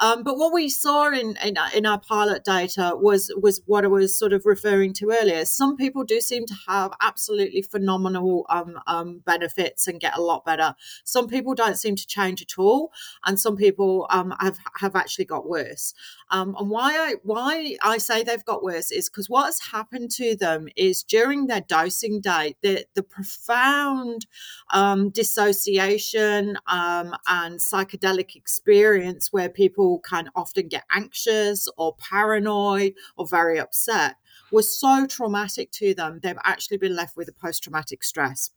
Um, 0.00 0.24
but 0.24 0.36
what 0.36 0.52
we 0.52 0.68
saw 0.68 1.08
in, 1.08 1.36
in, 1.44 1.56
in 1.74 1.86
our 1.86 2.00
pilot 2.00 2.44
data 2.44 2.92
was 2.94 3.32
was 3.40 3.62
what 3.66 3.84
I 3.84 3.88
was 3.88 4.18
sort 4.18 4.32
of 4.32 4.44
referring 4.44 4.92
to 4.94 5.10
earlier. 5.10 5.44
Some 5.44 5.76
people 5.76 6.02
do 6.04 6.20
seem 6.20 6.46
to 6.46 6.54
have 6.66 6.92
absolutely 7.00 7.62
phenomenal 7.62 8.44
um, 8.48 8.80
um, 8.86 9.22
benefits 9.24 9.86
and 9.86 10.00
get 10.00 10.16
a 10.16 10.22
lot 10.22 10.44
better. 10.44 10.74
Some 11.04 11.28
people 11.28 11.54
don't 11.54 11.78
seem 11.78 11.94
to 11.96 12.06
change 12.06 12.42
at 12.42 12.58
all, 12.58 12.92
and 13.24 13.38
some 13.38 13.56
people 13.56 14.06
um, 14.10 14.34
have 14.40 14.58
have 14.80 14.96
actually 14.96 15.26
got 15.26 15.48
worse. 15.48 15.94
Um, 16.30 16.56
and 16.58 16.70
why 16.70 16.96
I 16.96 17.14
why 17.22 17.76
I 17.82 17.98
say 17.98 18.22
they've 18.22 18.44
got 18.44 18.64
worse 18.64 18.90
is 18.90 19.08
because 19.08 19.30
what 19.30 19.46
has 19.46 19.60
happened 19.60 20.10
to 20.12 20.34
them 20.34 20.68
is 20.76 21.04
during 21.04 21.46
their 21.46 21.60
dosing 21.60 22.20
day, 22.20 22.56
the 22.62 22.84
the 22.94 23.04
profound 23.04 24.26
um, 24.70 25.10
dissociation 25.10 26.58
um, 26.66 27.14
and 27.28 27.60
psychedelic 27.60 28.34
experience 28.34 29.32
where 29.32 29.48
people 29.48 29.83
can 30.04 30.30
often 30.34 30.68
get 30.68 30.84
anxious 30.92 31.68
or 31.76 31.94
paranoid 31.96 32.94
or 33.16 33.26
very 33.26 33.58
upset 33.58 34.16
was 34.50 34.78
so 34.78 35.06
traumatic 35.06 35.70
to 35.72 35.94
them, 35.94 36.20
they've 36.22 36.36
actually 36.44 36.76
been 36.76 36.94
left 36.94 37.16
with 37.16 37.28
a 37.28 37.32
post 37.32 37.62
traumatic 37.62 38.04
stress. 38.04 38.50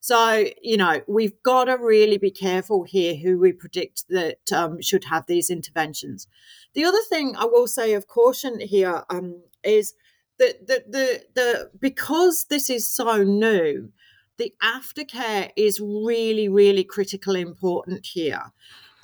So, 0.00 0.46
you 0.60 0.76
know, 0.76 1.00
we've 1.06 1.42
got 1.42 1.64
to 1.64 1.76
really 1.78 2.18
be 2.18 2.30
careful 2.30 2.84
here 2.84 3.14
who 3.16 3.38
we 3.38 3.52
predict 3.52 4.04
that 4.08 4.52
um, 4.52 4.80
should 4.80 5.04
have 5.04 5.26
these 5.26 5.50
interventions. 5.50 6.26
The 6.74 6.84
other 6.84 7.00
thing 7.08 7.34
I 7.36 7.44
will 7.44 7.66
say 7.66 7.94
of 7.94 8.06
caution 8.06 8.60
here 8.60 9.04
um, 9.08 9.42
is 9.62 9.94
that 10.38 10.66
the, 10.66 10.84
the, 10.88 11.22
the, 11.34 11.70
because 11.78 12.46
this 12.50 12.68
is 12.68 12.90
so 12.90 13.22
new, 13.22 13.92
the 14.38 14.52
aftercare 14.62 15.50
is 15.56 15.80
really, 15.80 16.48
really 16.48 16.84
critically 16.84 17.40
important 17.40 18.06
here 18.06 18.52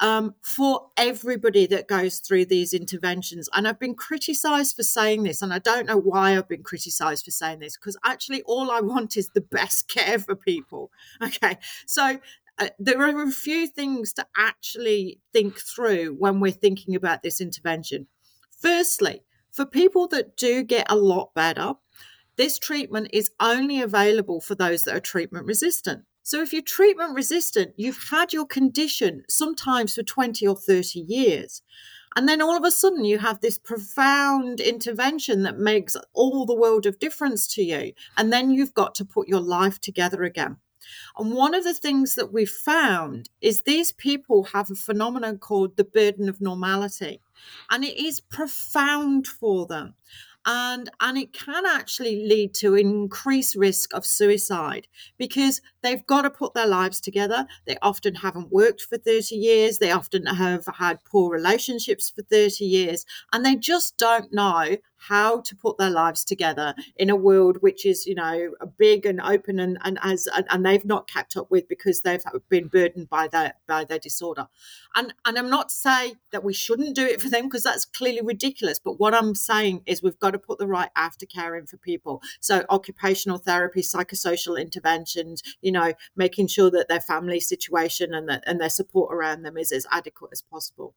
um, 0.01 0.35
for 0.43 0.89
everybody 0.97 1.67
that 1.67 1.89
goes 1.89 2.19
through 2.19 2.47
these 2.47 2.73
interventions. 2.73 3.49
And 3.55 3.67
I've 3.67 3.81
been 3.81 3.95
criticized 3.95 4.77
for 4.77 4.83
saying 4.83 5.25
this, 5.25 5.43
and 5.43 5.53
I 5.53 5.59
don't 5.59 5.87
know 5.87 5.99
why 5.99 6.37
I've 6.37 6.49
been 6.49 6.63
criticized 6.63 7.25
for 7.25 7.31
saying 7.31 7.61
this, 7.61 7.77
because 7.77 7.97
actually 8.05 8.43
all 8.43 8.71
I 8.71 8.81
want 8.81 9.17
is 9.17 9.31
the 9.31 9.41
best 9.41 9.89
care 9.89 10.19
for 10.19 10.35
people. 10.35 10.91
Okay. 11.23 11.59
So 11.87 12.21
uh, 12.59 12.69
there 12.79 13.01
are 13.03 13.23
a 13.23 13.31
few 13.31 13.67
things 13.67 14.13
to 14.15 14.27
actually 14.37 15.21
think 15.33 15.59
through 15.59 16.15
when 16.19 16.41
we're 16.41 16.53
thinking 16.53 16.95
about 16.95 17.23
this 17.23 17.41
intervention. 17.41 18.07
Firstly, 18.51 19.23
for 19.51 19.67
people 19.67 20.07
that 20.09 20.37
do 20.37 20.63
get 20.63 20.91
a 20.91 20.97
lot 20.97 21.35
better, 21.35 21.75
this 22.37 22.59
treatment 22.59 23.11
is 23.13 23.31
only 23.41 23.81
available 23.81 24.41
for 24.41 24.55
those 24.55 24.85
that 24.85 24.95
are 24.95 25.01
treatment 25.01 25.47
resistant. 25.47 26.05
So 26.23 26.43
if 26.43 26.53
you're 26.53 26.63
treatment 26.63 27.15
resistant, 27.15 27.75
you've 27.77 28.09
had 28.11 28.33
your 28.33 28.47
condition 28.47 29.25
sometimes 29.29 29.95
for 29.95 30.03
20 30.03 30.47
or 30.47 30.57
30 30.57 31.01
years. 31.01 31.63
And 32.17 32.29
then 32.29 32.43
all 32.43 32.57
of 32.57 32.65
a 32.65 32.71
sudden, 32.71 33.05
you 33.05 33.19
have 33.19 33.41
this 33.41 33.59
profound 33.59 34.61
intervention 34.61 35.43
that 35.45 35.59
makes 35.59 35.97
all 36.13 36.47
the 36.47 36.55
world 36.55 36.87
of 36.87 36.99
difference 36.99 37.47
to 37.55 37.63
you. 37.63 37.93
And 38.17 38.33
then 38.33 38.51
you've 38.51 38.75
got 38.75 38.95
to 38.97 39.05
put 39.05 39.29
your 39.29 39.41
life 39.41 39.81
together 39.81 40.23
again. 40.23 40.57
And 41.19 41.33
one 41.33 41.55
of 41.55 41.65
the 41.65 41.75
things 41.75 42.15
that 42.15 42.33
we've 42.33 42.49
found 42.49 43.29
is 43.41 43.63
these 43.63 43.93
people 43.93 44.45
have 44.45 44.71
a 44.71 44.75
phenomenon 44.75 45.39
called 45.39 45.77
the 45.77 45.85
burden 45.85 46.29
of 46.29 46.41
normality. 46.41 47.21
And 47.71 47.85
it 47.85 47.97
is 47.97 48.21
profound 48.21 49.27
for 49.27 49.67
them 49.67 49.95
and 50.49 50.91
and 51.01 51.19
it 51.19 51.33
can 51.33 51.67
actually 51.67 52.27
lead 52.27 52.55
to 52.55 52.75
increased 52.75 53.55
risk 53.55 53.93
of 53.93 54.07
suicide 54.07 54.89
because 55.19 55.61
they've 55.83 56.07
got 56.07 56.23
to 56.23 56.31
put 56.31 56.55
their 56.55 56.67
lives 56.67 57.01
together. 57.01 57.47
They 57.67 57.77
often 57.83 58.17
haven't 58.17 58.53
worked 58.53 58.83
for 58.83 58.99
30 58.99 59.35
years. 59.35 59.79
They 59.79 59.91
often 59.91 60.27
have 60.27 60.67
had 60.79 61.05
poor 61.05 61.31
relationships 61.31 62.11
for 62.11 62.23
30 62.23 62.65
years. 62.65 63.05
And 63.33 63.45
they 63.45 63.57
just 63.57 63.97
don't 63.97 64.33
know 64.33 64.77
how 64.99 65.41
to 65.41 65.57
put 65.57 65.79
their 65.79 65.91
lives 65.91 66.25
together 66.25 66.75
in 66.97 67.09
a 67.09 67.17
world 67.17 67.59
which 67.61 67.87
is 67.87 68.07
you 68.07 68.15
know 68.15 68.51
big 68.77 69.07
and 69.07 69.21
open 69.21 69.59
and 69.59 69.79
and 69.85 69.99
as 70.03 70.29
and 70.51 70.67
they've 70.67 70.85
not 70.85 71.09
kept 71.09 71.37
up 71.37 71.51
with 71.51 71.69
because 71.69 72.03
they've 72.03 72.23
been 72.49 72.67
burdened 72.67 73.09
by 73.09 73.29
their 73.29 73.55
by 73.67 73.85
their 73.85 73.99
disorder. 73.99 74.49
And 74.95 75.15
and 75.25 75.39
i'm 75.39 75.51
not 75.51 75.71
saying 75.71 76.15
that 76.33 76.45
we 76.45 76.53
shouldn't 76.53 76.97
do 76.97 77.07
it 77.07 77.23
for 77.23 77.31
them 77.31 77.45
because 77.45 77.63
that's 77.63 77.85
clearly 77.85 78.23
ridiculous. 78.23 78.79
But 78.79 78.99
what 78.99 79.15
i'm 79.15 79.35
saying 79.35 79.83
is 79.87 80.03
we've 80.03 80.19
got 80.19 80.33
to 80.33 80.39
put 80.39 80.59
the 80.59 80.67
right 80.67 80.91
aftercare 80.97 81.59
in 81.59 81.67
for 81.67 81.77
people. 81.77 82.21
So 82.41 82.65
occupational 82.69 83.39
therapy 83.39 83.83
psychosocial 83.83 84.61
interventions 84.61 85.43
you 85.63 85.73
know 85.73 85.78
making 86.17 86.47
sure 86.47 86.71
that 86.71 86.89
their 86.89 87.01
family 87.01 87.41
situation 87.41 88.15
and, 88.15 88.29
the, 88.29 88.43
and 88.49 88.61
their 88.61 88.71
support 88.71 89.13
around 89.15 89.43
them 89.43 89.57
is 89.57 89.73
as 89.73 89.87
adequate 89.91 90.31
as 90.33 90.43
possible 90.43 90.95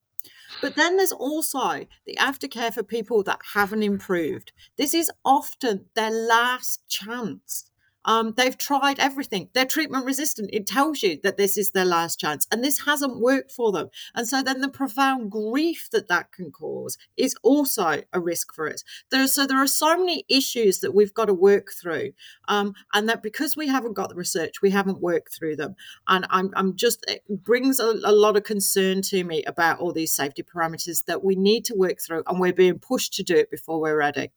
but 0.61 0.75
then 0.75 0.97
there's 0.97 1.11
also 1.11 1.85
the 2.05 2.15
aftercare 2.19 2.73
for 2.73 2.83
people 2.83 3.23
that 3.23 3.39
haven't 3.53 3.83
improved. 3.83 4.51
This 4.77 4.93
is 4.93 5.11
often 5.25 5.85
their 5.95 6.11
last 6.11 6.87
chance 6.87 7.70
um, 8.05 8.33
they've 8.35 8.57
tried 8.57 8.99
everything. 8.99 9.49
They're 9.53 9.65
treatment 9.65 10.05
resistant. 10.05 10.49
It 10.53 10.67
tells 10.67 11.03
you 11.03 11.19
that 11.23 11.37
this 11.37 11.57
is 11.57 11.71
their 11.71 11.85
last 11.85 12.19
chance, 12.19 12.47
and 12.51 12.63
this 12.63 12.85
hasn't 12.85 13.19
worked 13.19 13.51
for 13.51 13.71
them. 13.71 13.89
And 14.15 14.27
so 14.27 14.41
then 14.41 14.61
the 14.61 14.69
profound 14.69 15.31
grief 15.31 15.89
that 15.91 16.07
that 16.07 16.31
can 16.31 16.51
cause 16.51 16.97
is 17.17 17.35
also 17.43 18.01
a 18.13 18.19
risk 18.19 18.53
for 18.53 18.71
us. 18.71 18.83
There, 19.09 19.27
so 19.27 19.45
there 19.45 19.61
are 19.61 19.67
so 19.67 19.97
many 19.97 20.25
issues 20.27 20.79
that 20.79 20.93
we've 20.93 21.13
got 21.13 21.25
to 21.25 21.33
work 21.33 21.71
through, 21.71 22.11
um, 22.47 22.73
and 22.93 23.07
that 23.09 23.23
because 23.23 23.55
we 23.55 23.67
haven't 23.67 23.93
got 23.93 24.09
the 24.09 24.15
research, 24.15 24.61
we 24.61 24.71
haven't 24.71 25.01
worked 25.01 25.33
through 25.33 25.55
them. 25.55 25.75
And 26.07 26.25
I'm, 26.29 26.51
I'm 26.55 26.75
just 26.75 27.05
it 27.07 27.23
brings 27.29 27.79
a, 27.79 27.99
a 28.03 28.11
lot 28.11 28.37
of 28.37 28.43
concern 28.43 29.01
to 29.03 29.23
me 29.23 29.43
about 29.43 29.79
all 29.79 29.93
these 29.93 30.13
safety 30.13 30.43
parameters 30.43 31.05
that 31.05 31.23
we 31.23 31.35
need 31.35 31.65
to 31.65 31.75
work 31.75 31.99
through, 31.99 32.23
and 32.27 32.39
we're 32.39 32.53
being 32.53 32.79
pushed 32.79 33.13
to 33.13 33.23
do 33.23 33.35
it 33.35 33.51
before 33.51 33.79
we're 33.79 33.97
ready. 33.97 34.31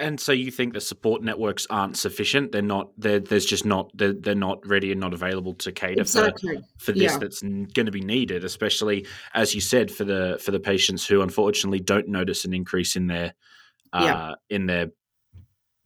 And 0.00 0.20
so 0.20 0.32
you 0.32 0.50
think 0.50 0.72
the 0.72 0.80
support 0.80 1.22
networks 1.22 1.66
aren't 1.70 1.96
sufficient? 1.96 2.52
They're 2.52 2.62
not. 2.62 2.90
They're, 2.98 3.20
there's 3.20 3.46
just 3.46 3.64
not. 3.64 3.90
They're, 3.94 4.12
they're 4.12 4.34
not 4.34 4.66
ready 4.66 4.92
and 4.92 5.00
not 5.00 5.14
available 5.14 5.54
to 5.54 5.72
cater 5.72 6.00
exactly. 6.00 6.56
for, 6.76 6.86
for 6.86 6.92
this 6.92 7.12
yeah. 7.12 7.18
that's 7.18 7.40
going 7.42 7.86
to 7.86 7.90
be 7.92 8.00
needed, 8.00 8.44
especially 8.44 9.06
as 9.34 9.54
you 9.54 9.60
said 9.60 9.90
for 9.90 10.04
the 10.04 10.38
for 10.42 10.50
the 10.50 10.60
patients 10.60 11.06
who 11.06 11.22
unfortunately 11.22 11.80
don't 11.80 12.08
notice 12.08 12.44
an 12.44 12.54
increase 12.54 12.96
in 12.96 13.06
their 13.06 13.34
uh, 13.92 14.02
yeah. 14.02 14.34
in 14.54 14.66
their 14.66 14.88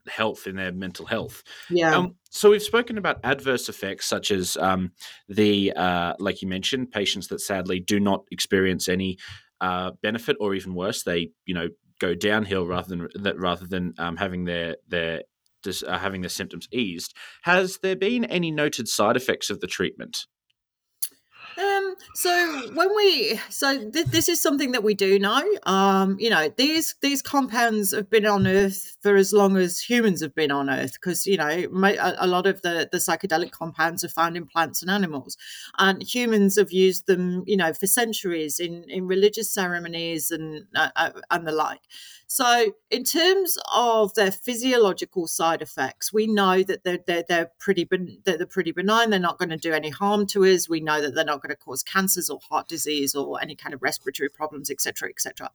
health 0.09 0.47
in 0.47 0.57
their 0.57 0.73
mental 0.73 1.07
health. 1.07 1.43
Yeah. 1.71 1.95
Um, 1.95 2.17
so 2.31 2.51
we've 2.51 2.63
spoken 2.63 2.99
about 2.99 3.21
adverse 3.25 3.69
effects 3.69 4.07
such 4.07 4.31
as 4.31 4.57
um, 4.57 4.93
the 5.29 5.73
uh, 5.75 6.15
like 6.19 6.43
you 6.43 6.49
mentioned, 6.49 6.91
patients 6.91 7.29
that 7.29 7.41
sadly 7.41 7.81
do 7.81 8.01
not 8.01 8.25
experience 8.31 8.89
any 8.89 9.19
uh, 9.61 9.93
benefit 10.03 10.37
or 10.41 10.55
even 10.55 10.75
worse, 10.75 11.03
they 11.03 11.31
you 11.45 11.55
know 11.55 11.69
go 11.99 12.15
downhill 12.15 12.67
rather 12.67 12.89
than 12.89 13.09
that 13.15 13.39
rather 13.39 13.67
than 13.67 13.95
um, 13.99 14.17
having 14.17 14.45
their 14.45 14.77
their 14.89 15.23
just, 15.65 15.85
uh, 15.85 15.99
having 15.99 16.21
their 16.21 16.29
symptoms 16.29 16.69
eased. 16.73 17.15
Has 17.43 17.79
there 17.83 17.97
been 17.97 18.25
any 18.25 18.51
noted 18.51 18.89
side 18.89 19.17
effects 19.17 19.51
of 19.51 19.61
the 19.61 19.67
treatment? 19.67 20.27
So 22.15 22.71
when 22.75 22.89
we 22.97 23.41
so 23.49 23.91
th- 23.91 24.07
this 24.07 24.29
is 24.29 24.41
something 24.41 24.73
that 24.73 24.83
we 24.83 24.95
do 24.95 25.19
know. 25.19 25.43
Um, 25.65 26.17
you 26.19 26.31
know 26.31 26.49
these 26.57 26.95
these 27.01 27.23
compounds 27.23 27.95
have 27.95 28.11
been 28.11 28.27
on 28.27 28.47
Earth 28.47 28.97
for 29.03 29.17
as 29.17 29.33
long 29.33 29.57
as 29.57 29.81
humans 29.81 30.21
have 30.23 30.35
been 30.35 30.51
on 30.51 30.69
Earth 30.69 30.95
because 30.95 31.27
you 31.27 31.37
know 31.37 31.47
a, 31.47 32.15
a, 32.19 32.27
lot 32.27 32.47
of 32.47 32.63
the 32.63 32.89
the 32.91 32.99
psychedelic 32.99 33.53
compounds 33.53 34.03
are 34.03 34.09
found 34.09 34.37
in 34.37 34.47
plants 34.47 34.83
and 34.83 34.91
animals, 34.91 35.37
and 35.79 36.03
humans 36.03 36.57
have 36.57 36.73
used 36.73 37.07
them 37.07 37.45
you 37.47 37.57
know 37.57 37.73
for 37.73 37.87
centuries 37.87 38.59
in 38.59 38.85
in 38.89 39.07
religious 39.07 39.51
ceremonies 39.53 40.31
and 40.31 40.65
uh, 40.75 40.91
uh 40.97 41.11
and 41.31 41.47
the 41.47 41.53
like. 41.53 41.83
So, 42.31 42.75
in 42.91 43.05
terms 43.05 43.57
of 43.75 44.13
their 44.13 44.31
physiological 44.31 45.27
side 45.27 45.63
effects, 45.63 46.13
we 46.13 46.27
know 46.27 46.63
that 46.63 46.85
they're 46.85 46.99
they're, 47.07 47.25
they're 47.27 47.51
pretty 47.59 47.85
ben- 47.85 48.19
they're 48.25 48.45
pretty 48.45 48.71
benign. 48.71 49.09
They're 49.09 49.19
not 49.19 49.39
going 49.39 49.49
to 49.49 49.57
do 49.57 49.73
any 49.73 49.89
harm 49.89 50.27
to 50.29 50.45
us. 50.45 50.69
We 50.69 50.81
know 50.81 51.01
that 51.01 51.15
they're 51.15 51.25
not 51.25 51.41
going 51.41 51.57
to 51.57 51.57
cause 51.57 51.83
cancers 51.83 52.29
or 52.29 52.39
heart 52.51 52.69
disease 52.69 53.15
or 53.15 53.41
any 53.41 53.55
kind 53.57 53.73
of 53.73 53.81
respiratory 53.81 54.29
problems, 54.29 54.71
etc., 54.71 55.09
etc. 55.09 55.51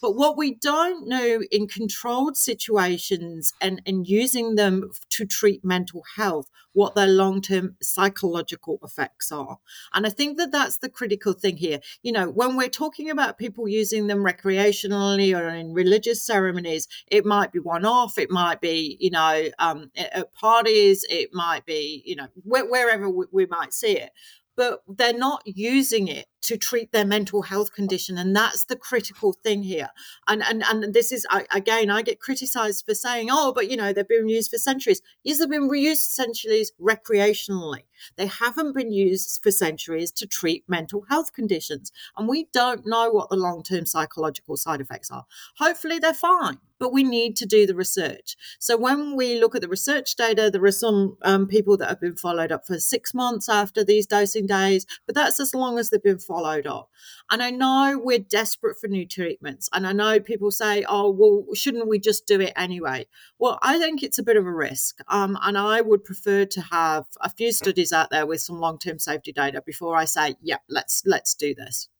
But 0.00 0.14
what 0.14 0.36
we 0.36 0.54
don't 0.54 1.08
know 1.08 1.42
in 1.50 1.66
controlled 1.66 2.36
situations 2.36 3.52
and 3.60 3.82
and 3.84 4.06
using 4.06 4.54
them 4.54 4.92
to 5.10 5.26
treat 5.26 5.64
mental 5.64 6.04
health, 6.14 6.48
what 6.72 6.94
their 6.94 7.08
long 7.08 7.42
term 7.42 7.74
psychological 7.82 8.78
effects 8.84 9.32
are, 9.32 9.58
and 9.92 10.06
I 10.06 10.10
think 10.10 10.38
that 10.38 10.52
that's 10.52 10.78
the 10.78 10.88
critical 10.88 11.32
thing 11.32 11.56
here. 11.56 11.80
You 12.04 12.12
know, 12.12 12.28
when 12.30 12.56
we're 12.56 12.68
talking 12.68 13.10
about 13.10 13.38
people 13.38 13.66
using 13.66 14.06
them 14.06 14.18
recreationally 14.18 15.36
or 15.36 15.48
in 15.48 15.74
religious 15.74 16.11
religious 16.12 16.24
ceremonies. 16.26 16.88
It 17.08 17.24
might 17.24 17.52
be 17.52 17.58
one 17.58 17.84
off. 17.84 18.18
It 18.18 18.30
might 18.30 18.60
be, 18.60 18.96
you 19.00 19.10
know, 19.10 19.48
um, 19.58 19.90
at 19.96 20.32
parties. 20.34 21.04
It 21.08 21.30
might 21.32 21.64
be, 21.66 22.02
you 22.04 22.16
know, 22.16 22.26
wh- 22.44 22.70
wherever 22.70 23.08
we, 23.08 23.26
we 23.32 23.46
might 23.46 23.72
see 23.72 23.96
it. 23.98 24.10
But 24.56 24.80
they're 24.86 25.14
not 25.16 25.42
using 25.46 26.08
it 26.08 26.26
to 26.42 26.56
treat 26.56 26.92
their 26.92 27.04
mental 27.04 27.42
health 27.42 27.72
condition. 27.72 28.18
And 28.18 28.34
that's 28.34 28.64
the 28.64 28.76
critical 28.76 29.32
thing 29.32 29.62
here. 29.62 29.90
And 30.26 30.42
and, 30.42 30.62
and 30.62 30.94
this 30.94 31.12
is, 31.12 31.26
I, 31.30 31.46
again, 31.52 31.90
I 31.90 32.02
get 32.02 32.20
criticized 32.20 32.84
for 32.86 32.94
saying, 32.94 33.28
oh, 33.30 33.52
but 33.52 33.70
you 33.70 33.76
know, 33.76 33.92
they've 33.92 34.06
been 34.06 34.28
used 34.28 34.50
for 34.50 34.58
centuries. 34.58 35.00
Yes, 35.22 35.38
they've 35.38 35.48
been 35.48 35.68
reused 35.68 36.12
centuries 36.14 36.72
recreationally. 36.80 37.84
They 38.16 38.26
haven't 38.26 38.74
been 38.74 38.92
used 38.92 39.40
for 39.42 39.50
centuries 39.50 40.10
to 40.12 40.26
treat 40.26 40.64
mental 40.68 41.04
health 41.08 41.32
conditions. 41.32 41.92
And 42.16 42.28
we 42.28 42.48
don't 42.52 42.86
know 42.86 43.10
what 43.10 43.30
the 43.30 43.36
long 43.36 43.62
term 43.62 43.86
psychological 43.86 44.56
side 44.56 44.80
effects 44.80 45.10
are. 45.10 45.24
Hopefully, 45.58 45.98
they're 45.98 46.14
fine, 46.14 46.58
but 46.78 46.92
we 46.92 47.02
need 47.02 47.36
to 47.36 47.46
do 47.46 47.66
the 47.66 47.74
research. 47.74 48.36
So, 48.58 48.76
when 48.76 49.16
we 49.16 49.38
look 49.38 49.54
at 49.54 49.60
the 49.60 49.68
research 49.68 50.16
data, 50.16 50.50
there 50.50 50.64
are 50.64 50.72
some 50.72 51.16
um, 51.22 51.46
people 51.46 51.76
that 51.76 51.88
have 51.88 52.00
been 52.00 52.16
followed 52.16 52.52
up 52.52 52.66
for 52.66 52.78
six 52.78 53.14
months 53.14 53.48
after 53.48 53.84
these 53.84 54.06
dosing 54.06 54.46
days, 54.46 54.86
but 55.06 55.14
that's 55.14 55.38
as 55.38 55.54
long 55.54 55.78
as 55.78 55.90
they've 55.90 56.02
been 56.02 56.18
followed 56.32 56.66
up. 56.66 56.88
And 57.30 57.42
I 57.42 57.50
know 57.50 58.00
we're 58.02 58.18
desperate 58.18 58.78
for 58.80 58.88
new 58.88 59.06
treatments. 59.06 59.68
And 59.74 59.86
I 59.86 59.92
know 59.92 60.18
people 60.18 60.50
say, 60.50 60.82
oh, 60.88 61.10
well, 61.10 61.44
shouldn't 61.54 61.88
we 61.88 61.98
just 61.98 62.26
do 62.26 62.40
it 62.40 62.54
anyway? 62.56 63.06
Well, 63.38 63.58
I 63.62 63.78
think 63.78 64.02
it's 64.02 64.18
a 64.18 64.22
bit 64.22 64.38
of 64.38 64.46
a 64.46 64.50
risk. 64.50 65.00
Um, 65.08 65.38
and 65.42 65.58
I 65.58 65.82
would 65.82 66.04
prefer 66.04 66.46
to 66.46 66.60
have 66.62 67.04
a 67.20 67.28
few 67.28 67.52
studies 67.52 67.92
out 67.92 68.08
there 68.08 68.24
with 68.24 68.40
some 68.40 68.58
long-term 68.58 68.98
safety 68.98 69.32
data 69.32 69.62
before 69.64 69.94
I 69.94 70.06
say, 70.06 70.36
yeah, 70.40 70.56
let's 70.70 71.02
let's 71.04 71.34
do 71.34 71.54
this. 71.54 71.90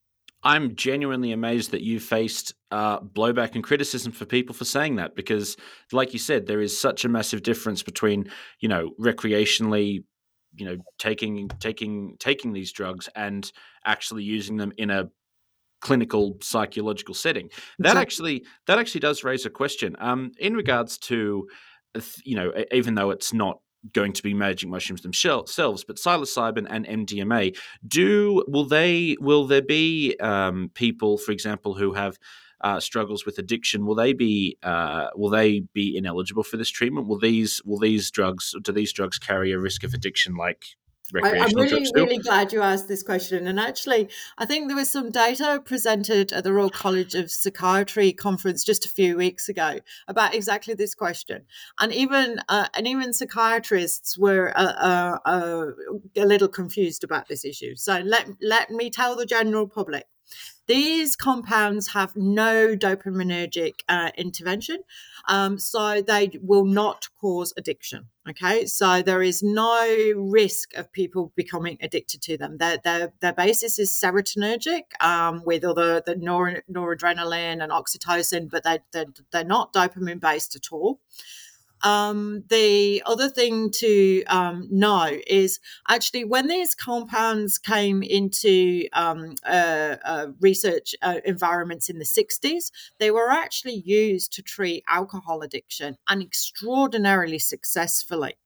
I'm 0.45 0.75
genuinely 0.75 1.31
amazed 1.33 1.71
that 1.71 1.83
you 1.83 2.01
faced 2.01 2.55
uh, 2.71 3.01
blowback 3.01 3.55
and 3.55 3.63
criticism 3.63 4.13
for 4.13 4.25
people 4.25 4.55
for 4.55 4.65
saying 4.65 4.97
that 4.97 5.15
because, 5.15 5.57
like 5.93 6.13
you 6.13 6.19
said, 6.19 6.47
there 6.47 6.61
is 6.61 6.79
such 6.79 7.05
a 7.05 7.09
massive 7.09 7.43
difference 7.43 7.83
between 7.83 8.31
you 8.61 8.69
know 8.69 8.91
recreationally, 8.99 10.05
you 10.55 10.67
know 10.67 10.77
taking 10.99 11.49
taking 11.61 12.17
taking 12.19 12.53
these 12.53 12.73
drugs 12.73 13.09
and 13.15 13.51
actually 13.85 14.23
using 14.23 14.57
them 14.57 14.73
in 14.77 14.91
a 14.91 15.09
clinical 15.81 16.39
psychological 16.41 17.15
setting. 17.15 17.49
That 17.79 17.91
exactly. 17.91 18.01
actually 18.01 18.45
that 18.67 18.79
actually 18.79 19.01
does 19.01 19.25
raise 19.25 19.47
a 19.47 19.51
question 19.51 19.97
um, 19.99 20.33
in 20.39 20.55
regards 20.55 20.99
to 20.99 21.49
you 22.25 22.37
know 22.37 22.53
even 22.73 22.95
though 22.95 23.11
it's 23.11 23.33
not 23.33 23.59
going 23.93 24.13
to 24.13 24.23
be 24.23 24.33
magic 24.33 24.69
mushrooms 24.69 25.03
themselves, 25.03 25.85
but 25.85 25.97
psilocybin 25.97 26.67
and 26.71 26.87
MDMA. 26.87 27.57
Do 27.87 28.45
will 28.47 28.65
they 28.65 29.17
will 29.21 29.47
there 29.47 29.63
be 29.63 30.17
um, 30.21 30.71
people, 30.75 31.19
for 31.19 31.33
example, 31.33 31.75
who 31.75 31.93
have 31.93 32.19
uh, 32.63 32.81
struggles 32.81 33.27
with 33.27 33.39
addiction? 33.39 33.87
Will 33.87 33.95
they 33.95 34.13
be 34.13 34.57
uh, 34.63 35.09
will 35.15 35.31
they 35.31 35.61
be 35.73 35.97
ineligible 35.97 36.43
for 36.43 36.57
this 36.57 36.71
treatment? 36.71 37.09
Will 37.09 37.19
these 37.19 37.61
will 37.65 37.79
these 37.79 38.11
drugs 38.11 38.55
do 38.63 38.73
these 38.73 38.93
drugs 38.93 39.19
carry 39.19 39.53
a 39.53 39.59
risk 39.59 39.85
of 39.85 39.95
addiction 39.95 40.35
like 40.37 40.65
I, 41.23 41.37
am 41.37 41.55
really, 41.55 41.87
really 41.95 42.19
glad 42.19 42.53
you 42.53 42.63
asked 42.63 42.89
this 42.89 43.03
question. 43.03 43.47
And 43.47 43.61
actually, 43.61 44.09
I 44.39 44.47
think 44.47 44.69
there 44.69 44.77
was 44.77 44.91
some 44.91 45.11
data 45.11 45.61
presented 45.63 46.33
at 46.33 46.45
the 46.45 46.53
Royal 46.53 46.71
College 46.71 47.15
of 47.15 47.31
Psychiatry 47.31 48.13
conference 48.13 48.65
just 48.65 48.87
a 48.87 48.89
few 48.89 49.17
weeks 49.17 49.49
ago 49.49 49.81
about 50.09 50.35
exactly 50.35 50.75
this 50.75 50.95
question. 50.95 51.43
And 51.79 51.93
even 51.93 52.41
uh, 52.49 52.69
and 52.75 52.87
even 52.87 53.13
psychiatrists 53.13 54.17
were 54.17 54.53
uh, 54.57 54.73
uh, 54.73 55.19
uh 55.25 55.67
a 56.17 56.25
little 56.25 56.49
confused 56.49 57.05
about 57.05 57.29
this 57.29 57.45
issue. 57.45 57.77
So 57.77 57.99
let 57.99 58.29
let 58.41 58.71
me 58.71 58.89
tell 58.89 59.17
the 59.17 59.27
general 59.27 59.69
public 59.69 60.07
these 60.67 61.17
compounds 61.17 61.89
have 61.89 62.15
no 62.17 62.77
dopaminergic 62.77 63.81
uh, 63.89 64.11
intervention, 64.17 64.79
um, 65.29 65.59
so 65.59 66.01
they 66.01 66.31
will 66.41 66.65
not 66.65 67.09
cause 67.21 67.53
addiction. 67.57 68.09
Okay, 68.29 68.67
so 68.67 69.03
there 69.03 69.23
is 69.23 69.43
no 69.43 70.13
risk 70.17 70.75
of 70.75 70.93
people 70.93 71.33
becoming 71.35 71.77
addicted 71.81 72.23
to 72.23 72.39
them. 72.39 72.59
Their 72.59 72.79
their, 72.79 73.13
their 73.21 73.33
basis 73.33 73.79
is 73.81 73.91
serotonergic 73.93 74.83
um, 75.01 75.43
with 75.45 75.65
other 75.65 76.01
the 76.07 76.15
nor, 76.15 76.63
noradrenaline 76.71 77.63
and 77.63 77.73
oxytocin, 77.73 78.49
but 78.49 78.63
they 78.63 78.79
they're, 78.93 79.07
they're 79.33 79.45
not 79.45 79.73
dopamine 79.73 80.21
based 80.21 80.55
at 80.55 80.73
all. 80.73 81.01
Um, 81.83 82.45
the 82.49 83.03
other 83.07 83.29
thing 83.29 83.71
to 83.73 84.25
um, 84.25 84.69
know 84.71 85.19
is 85.27 85.59
actually 85.89 86.25
when 86.25 86.47
these 86.47 86.75
compounds 86.75 87.59
came 87.59 88.03
into 88.03 88.87
um, 88.93 89.35
uh, 89.45 89.97
uh, 90.05 90.27
research 90.41 90.95
uh, 91.03 91.21
environments 91.25 91.89
in 91.89 91.99
the 91.99 92.05
60s, 92.05 92.71
they 92.99 93.11
were 93.11 93.31
actually 93.31 93.83
used 93.85 94.33
to 94.35 94.43
treat 94.43 94.85
alcohol 94.89 95.43
addiction 95.43 95.97
and 96.09 96.23
extraordinarily 96.23 97.39
successfully. 97.39 98.37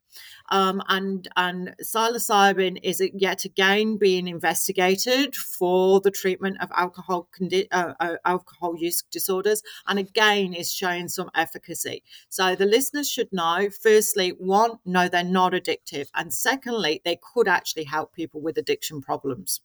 Um, 0.51 0.83
and 0.89 1.29
and 1.37 1.75
psilocybin 1.83 2.79
is 2.83 3.03
yet 3.15 3.45
again 3.45 3.97
being 3.97 4.29
investigated 4.29 5.35
for 5.35 6.01
the 6.01 6.11
treatment 6.11 6.59
of 6.61 6.71
alcohol 6.75 7.29
condi- 7.39 7.69
uh, 7.73 7.95
uh, 8.01 8.17
alcohol 8.25 8.77
use 8.77 9.03
disorders, 9.11 9.63
and 9.87 9.99
again 9.99 10.55
is 10.55 10.73
showing 10.73 11.09
some 11.09 11.31
efficacy. 11.35 12.03
So 12.29 12.55
the 12.55 12.67
listeners 12.67 13.11
should 13.11 13.33
know: 13.33 13.69
firstly, 13.71 14.31
one, 14.31 14.73
no, 14.85 15.09
they're 15.09 15.25
not 15.25 15.53
addictive, 15.53 16.09
and 16.15 16.33
secondly, 16.33 17.03
they 17.05 17.19
could 17.35 17.49
actually 17.49 17.85
help 17.85 18.15
people 18.15 18.41
with 18.41 18.59
addiction 18.59 19.01
problems. 19.01 19.61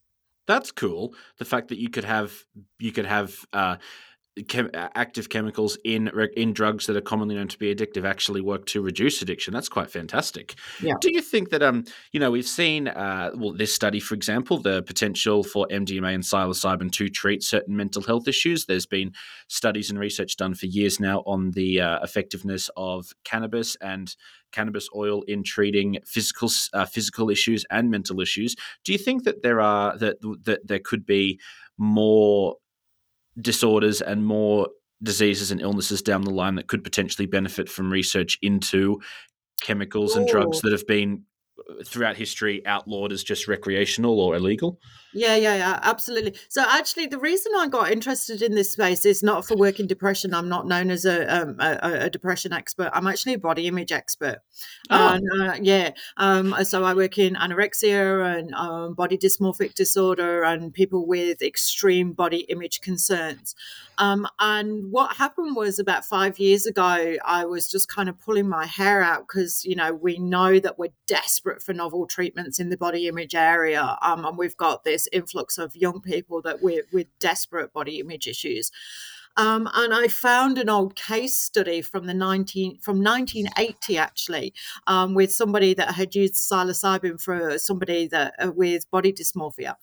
That's 0.46 0.72
cool. 0.72 1.14
The 1.38 1.44
fact 1.44 1.68
that 1.68 1.78
you 1.78 1.88
could 1.88 2.04
have 2.04 2.44
you 2.78 2.92
could 2.92 3.06
have. 3.06 3.36
Uh, 3.52 3.76
chem- 4.48 4.70
active 4.74 5.28
chemicals 5.28 5.76
in 5.84 6.10
in 6.36 6.52
drugs 6.52 6.86
that 6.86 6.96
are 6.96 7.02
commonly 7.02 7.34
known 7.34 7.48
to 7.48 7.58
be 7.58 7.74
addictive 7.74 8.04
actually 8.04 8.40
work 8.40 8.66
to 8.66 8.80
reduce 8.80 9.20
addiction. 9.20 9.52
That's 9.52 9.68
quite 9.68 9.90
fantastic. 9.90 10.54
Yeah. 10.80 10.94
Do 11.00 11.12
you 11.12 11.20
think 11.20 11.50
that 11.50 11.62
um 11.62 11.84
you 12.12 12.20
know 12.20 12.30
we've 12.30 12.46
seen 12.46 12.88
uh, 12.88 13.30
well 13.34 13.52
this 13.52 13.74
study 13.74 14.00
for 14.00 14.14
example 14.14 14.58
the 14.58 14.82
potential 14.82 15.42
for 15.42 15.66
MDMA 15.70 16.14
and 16.14 16.24
psilocybin 16.24 16.90
to 16.92 17.08
treat 17.08 17.42
certain 17.42 17.76
mental 17.76 18.02
health 18.02 18.26
issues. 18.26 18.66
There's 18.66 18.86
been 18.86 19.12
studies 19.48 19.90
and 19.90 19.98
research 19.98 20.36
done 20.36 20.54
for 20.54 20.66
years 20.66 20.98
now 20.98 21.22
on 21.26 21.50
the 21.52 21.80
uh, 21.80 22.00
effectiveness 22.02 22.70
of 22.76 23.12
cannabis 23.24 23.76
and 23.80 24.14
cannabis 24.52 24.88
oil 24.94 25.22
in 25.22 25.42
treating 25.42 25.98
physical 26.06 26.50
uh, 26.72 26.86
physical 26.86 27.28
issues 27.28 27.64
and 27.70 27.90
mental 27.90 28.20
issues. 28.20 28.54
Do 28.84 28.92
you 28.92 28.98
think 28.98 29.24
that 29.24 29.42
there 29.42 29.60
are 29.60 29.96
that 29.98 30.20
that 30.44 30.66
there 30.66 30.80
could 30.82 31.04
be 31.04 31.40
more 31.78 32.56
disorders 33.40 34.00
and 34.00 34.24
more 34.24 34.68
diseases 35.02 35.50
and 35.50 35.60
illnesses 35.60 36.02
down 36.02 36.22
the 36.22 36.30
line 36.30 36.54
that 36.54 36.68
could 36.68 36.84
potentially 36.84 37.26
benefit 37.26 37.68
from 37.68 37.92
research 37.92 38.38
into 38.42 39.00
chemicals 39.60 40.14
Ooh. 40.14 40.20
and 40.20 40.28
drugs 40.28 40.60
that 40.60 40.72
have 40.72 40.86
been 40.86 41.24
throughout 41.84 42.16
history 42.16 42.64
outlawed 42.66 43.12
as 43.12 43.22
just 43.22 43.48
recreational 43.48 44.20
or 44.20 44.34
illegal? 44.36 44.78
Yeah, 45.14 45.36
yeah, 45.36 45.56
yeah, 45.56 45.78
absolutely. 45.82 46.34
So 46.48 46.64
actually, 46.66 47.06
the 47.06 47.18
reason 47.18 47.52
I 47.56 47.68
got 47.68 47.90
interested 47.90 48.40
in 48.40 48.54
this 48.54 48.72
space 48.72 49.04
is 49.04 49.22
not 49.22 49.46
for 49.46 49.56
working 49.56 49.86
depression. 49.86 50.32
I'm 50.32 50.48
not 50.48 50.66
known 50.66 50.90
as 50.90 51.04
a 51.04 51.42
um, 51.42 51.56
a, 51.60 52.06
a, 52.06 52.10
depression 52.10 52.52
expert. 52.52 52.90
I'm 52.94 53.06
actually 53.06 53.34
a 53.34 53.38
body 53.38 53.66
image 53.66 53.92
expert. 53.92 54.38
Oh. 54.90 55.14
And, 55.14 55.42
uh, 55.42 55.58
yeah. 55.60 55.90
Um, 56.16 56.54
so 56.64 56.84
I 56.84 56.94
work 56.94 57.18
in 57.18 57.34
anorexia 57.34 58.38
and 58.38 58.54
um, 58.54 58.94
body 58.94 59.18
dysmorphic 59.18 59.74
disorder 59.74 60.44
and 60.44 60.72
people 60.72 61.06
with 61.06 61.42
extreme 61.42 62.12
body 62.12 62.46
image 62.48 62.80
concerns. 62.80 63.54
Um, 63.98 64.26
and 64.40 64.90
what 64.90 65.16
happened 65.16 65.54
was 65.54 65.78
about 65.78 66.04
five 66.06 66.38
years 66.38 66.64
ago, 66.66 67.16
I 67.24 67.44
was 67.44 67.68
just 67.68 67.88
kind 67.88 68.08
of 68.08 68.18
pulling 68.18 68.48
my 68.48 68.64
hair 68.64 69.02
out 69.02 69.28
because 69.28 69.64
you 69.66 69.76
know 69.76 69.92
we 69.92 70.18
know 70.18 70.58
that 70.58 70.78
we're 70.78 70.92
desperate 71.06 71.51
for 71.60 71.74
novel 71.74 72.06
treatments 72.06 72.58
in 72.58 72.70
the 72.70 72.76
body 72.76 73.08
image 73.08 73.34
area, 73.34 73.98
um, 74.00 74.24
and 74.24 74.38
we've 74.38 74.56
got 74.56 74.84
this 74.84 75.02
this 75.02 75.08
influx 75.12 75.58
of 75.58 75.74
young 75.74 76.00
people 76.00 76.42
that 76.42 76.62
with, 76.62 76.84
with 76.92 77.06
desperate 77.18 77.72
body 77.72 77.98
image 77.98 78.26
issues. 78.26 78.70
Um, 79.38 79.66
and 79.72 79.94
I 79.94 80.08
found 80.08 80.58
an 80.58 80.68
old 80.68 80.94
case 80.94 81.38
study 81.38 81.80
from 81.80 82.06
the 82.06 82.12
19 82.12 82.80
from 82.80 83.02
1980 83.02 83.96
actually, 83.96 84.52
um, 84.86 85.14
with 85.14 85.32
somebody 85.32 85.72
that 85.72 85.94
had 85.94 86.14
used 86.14 86.34
psilocybin 86.34 87.18
for 87.18 87.58
somebody 87.58 88.06
that 88.08 88.34
uh, 88.38 88.52
with 88.54 88.90
body 88.90 89.10
dysmorphia, 89.10 89.76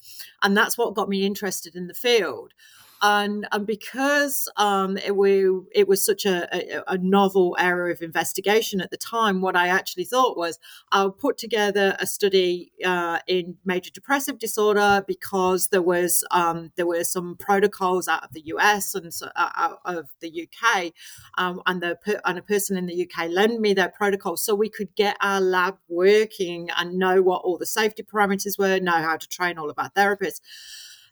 and 0.43 0.55
that's 0.55 0.77
what 0.77 0.93
got 0.93 1.10
me 1.10 1.25
interested 1.25 1.75
in 1.75 1.88
the 1.88 1.95
field 1.95 2.53
and 3.02 3.48
and 3.52 3.66
because 3.66 4.52
um, 4.58 4.98
it, 4.98 5.16
we, 5.16 5.46
it 5.74 5.88
was 5.88 6.06
such 6.06 6.26
a, 6.26 6.48
a, 6.54 6.84
a, 6.88 6.98
novel 6.98 7.56
area 7.58 7.94
of 7.94 8.02
investigation 8.02 8.82
at 8.82 8.92
the 8.92 8.98
time, 8.98 9.42
what 9.42 9.56
I 9.56 9.68
actually 9.68 10.04
thought 10.04 10.38
was 10.38 10.60
I'll 10.92 11.12
put 11.12 11.38
together 11.38 11.96
a 12.00 12.06
study 12.06 12.74
uh, 12.84 13.20
in 13.26 13.56
major 13.64 13.92
depressive 13.92 14.38
disorder 14.38 15.04
because 15.08 15.70
there 15.70 15.82
was 15.82 16.26
um, 16.32 16.72
there 16.76 16.88
were 16.88 17.06
some 17.06 17.38
protocols 17.38 18.08
out 18.08 18.24
of 18.24 18.34
the 18.34 18.42
US 18.48 18.94
and 18.96 19.14
so, 19.14 19.30
uh, 19.36 19.50
out 19.56 19.80
of 19.86 20.10
the 20.20 20.48
UK, 20.48 20.92
um, 21.38 21.62
and 21.66 21.82
the 21.82 21.98
and 22.26 22.38
a 22.38 22.44
person 22.44 22.76
in 22.76 22.86
the 22.86 23.10
UK 23.10 23.30
lent 23.30 23.62
me 23.62 23.74
their 23.74 23.90
protocol 23.90 24.36
so 24.36 24.54
we 24.54 24.70
could 24.70 24.94
get 24.96 25.16
our 25.22 25.40
lab 25.40 25.78
working 25.88 26.70
and 26.78 27.00
know 27.00 27.22
what 27.22 27.44
all 27.44 27.58
the 27.58 27.66
safety 27.66 28.04
parameters 28.04 28.60
were, 28.60 28.80
know 28.80 29.02
how 29.02 29.16
to 29.16 29.28
train 29.28 29.58
all 29.58 29.70
of 29.70 29.80
our 29.80 29.90
therapists, 29.92 30.42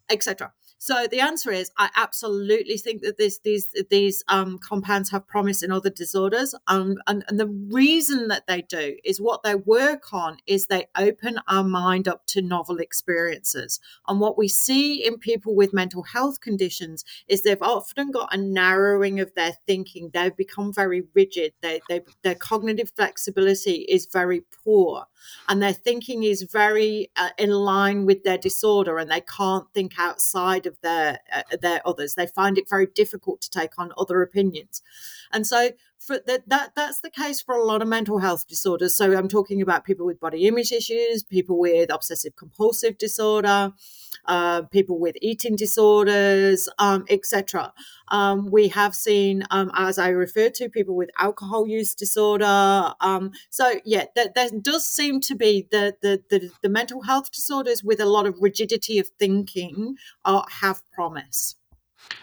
etc. 0.10 0.52
So 0.80 1.08
the 1.10 1.20
answer 1.20 1.52
is, 1.52 1.72
I 1.78 1.90
absolutely 1.96 2.78
think 2.78 3.02
that 3.02 3.18
this, 3.18 3.40
these 3.40 3.68
these 3.90 4.24
um, 4.28 4.60
compounds 4.60 5.10
have 5.10 5.28
promise 5.28 5.64
in 5.64 5.72
other 5.72 5.90
disorders, 5.90 6.54
um, 6.68 6.98
and, 7.08 7.26
and 7.28 7.40
the 7.40 7.48
reason 7.48 8.28
that 8.28 8.46
they 8.48 8.62
do 8.62 8.96
is 9.04 9.20
what 9.20 9.42
they 9.42 9.56
work 9.56 10.14
on 10.14 10.38
is 10.46 10.68
they 10.68 10.86
open 10.96 11.40
our 11.48 11.64
mind 11.64 12.08
up 12.08 12.28
to 12.28 12.42
novel 12.42 12.78
experiences. 12.78 13.80
And 14.08 14.20
what 14.20 14.38
we 14.38 14.48
see 14.48 15.04
in 15.06 15.18
people 15.18 15.56
with 15.56 15.74
mental 15.74 16.04
health 16.04 16.42
conditions 16.42 17.04
is 17.28 17.42
they've 17.42 17.62
often 17.62 18.12
got 18.12 18.34
a 18.34 18.38
narrowing 18.38 19.20
of 19.20 19.34
their 19.34 19.54
thinking. 19.66 20.12
They've 20.14 20.36
become 20.36 20.72
very 20.72 21.04
rigid. 21.16 21.54
They, 21.62 21.82
they 21.90 22.02
their 22.22 22.36
cognitive 22.36 22.92
flexibility 22.96 23.86
is 23.90 24.06
very 24.06 24.44
poor, 24.64 25.06
and 25.48 25.62
their 25.62 25.74
thinking 25.74 26.24
is 26.24 26.44
very 26.44 27.10
uh, 27.16 27.30
in 27.38 27.52
line 27.52 28.06
with 28.06 28.24
their 28.24 28.38
disorder, 28.38 28.98
and 28.98 29.10
they 29.10 29.22
can't 29.22 29.68
think 29.74 29.94
outside 29.98 30.66
of 30.66 30.80
their 30.82 31.20
uh, 31.34 31.44
their 31.62 31.82
others. 31.86 32.16
They 32.16 32.28
find 32.28 32.58
it 32.58 32.70
very 32.70 32.88
difficult 32.88 33.42
to 33.42 33.50
take 33.50 33.78
on 33.78 33.94
other 33.98 34.22
opinions, 34.22 34.82
and 35.32 35.46
so 35.46 35.72
for 36.00 36.20
that, 36.28 36.48
that 36.48 36.74
that's 36.76 37.02
the 37.02 37.10
case 37.10 37.42
for 37.42 37.56
a 37.56 37.64
lot 37.64 37.82
of 37.82 37.88
mental 37.88 38.20
health 38.20 38.48
disorders. 38.48 38.96
So 38.98 39.18
I'm 39.18 39.28
talking 39.28 39.62
about 39.62 39.84
people 39.84 40.06
with 40.06 40.20
body 40.20 40.48
image 40.48 40.72
issues, 40.72 41.24
people 41.24 41.60
with 41.60 41.92
obsessive 41.92 42.36
compulsive 42.36 42.98
disorder, 42.98 43.74
uh, 44.26 44.64
people 44.64 45.00
with 45.00 45.16
eating 45.22 45.56
disorders, 45.56 46.70
um, 46.78 47.06
etc. 47.10 47.74
Um, 48.10 48.50
we 48.52 48.70
have 48.70 48.96
seen, 48.96 49.44
um, 49.52 49.72
as 49.76 49.98
I 49.98 50.10
referred 50.10 50.54
to, 50.56 50.70
people 50.70 50.96
with 50.96 51.10
alcohol 51.18 51.68
use 51.68 51.96
disorder. 51.96 52.94
Um, 53.02 53.32
so 53.50 53.80
yeah, 53.86 54.06
that, 54.16 54.36
there, 54.36 54.50
does 54.62 54.88
seem 54.88 55.20
to 55.22 55.36
be 55.36 55.68
the, 55.72 55.96
the, 56.02 56.24
the 56.30 56.52
the 56.62 56.70
mental 56.70 57.04
health 57.04 57.32
disorders 57.32 57.84
with 57.84 58.00
a 58.00 58.06
lot 58.06 58.26
of 58.26 58.38
rigidity 58.42 59.00
of 59.00 59.08
thinking 59.20 59.96
are, 60.26 60.46
have 60.62 60.82
promise. 60.92 61.56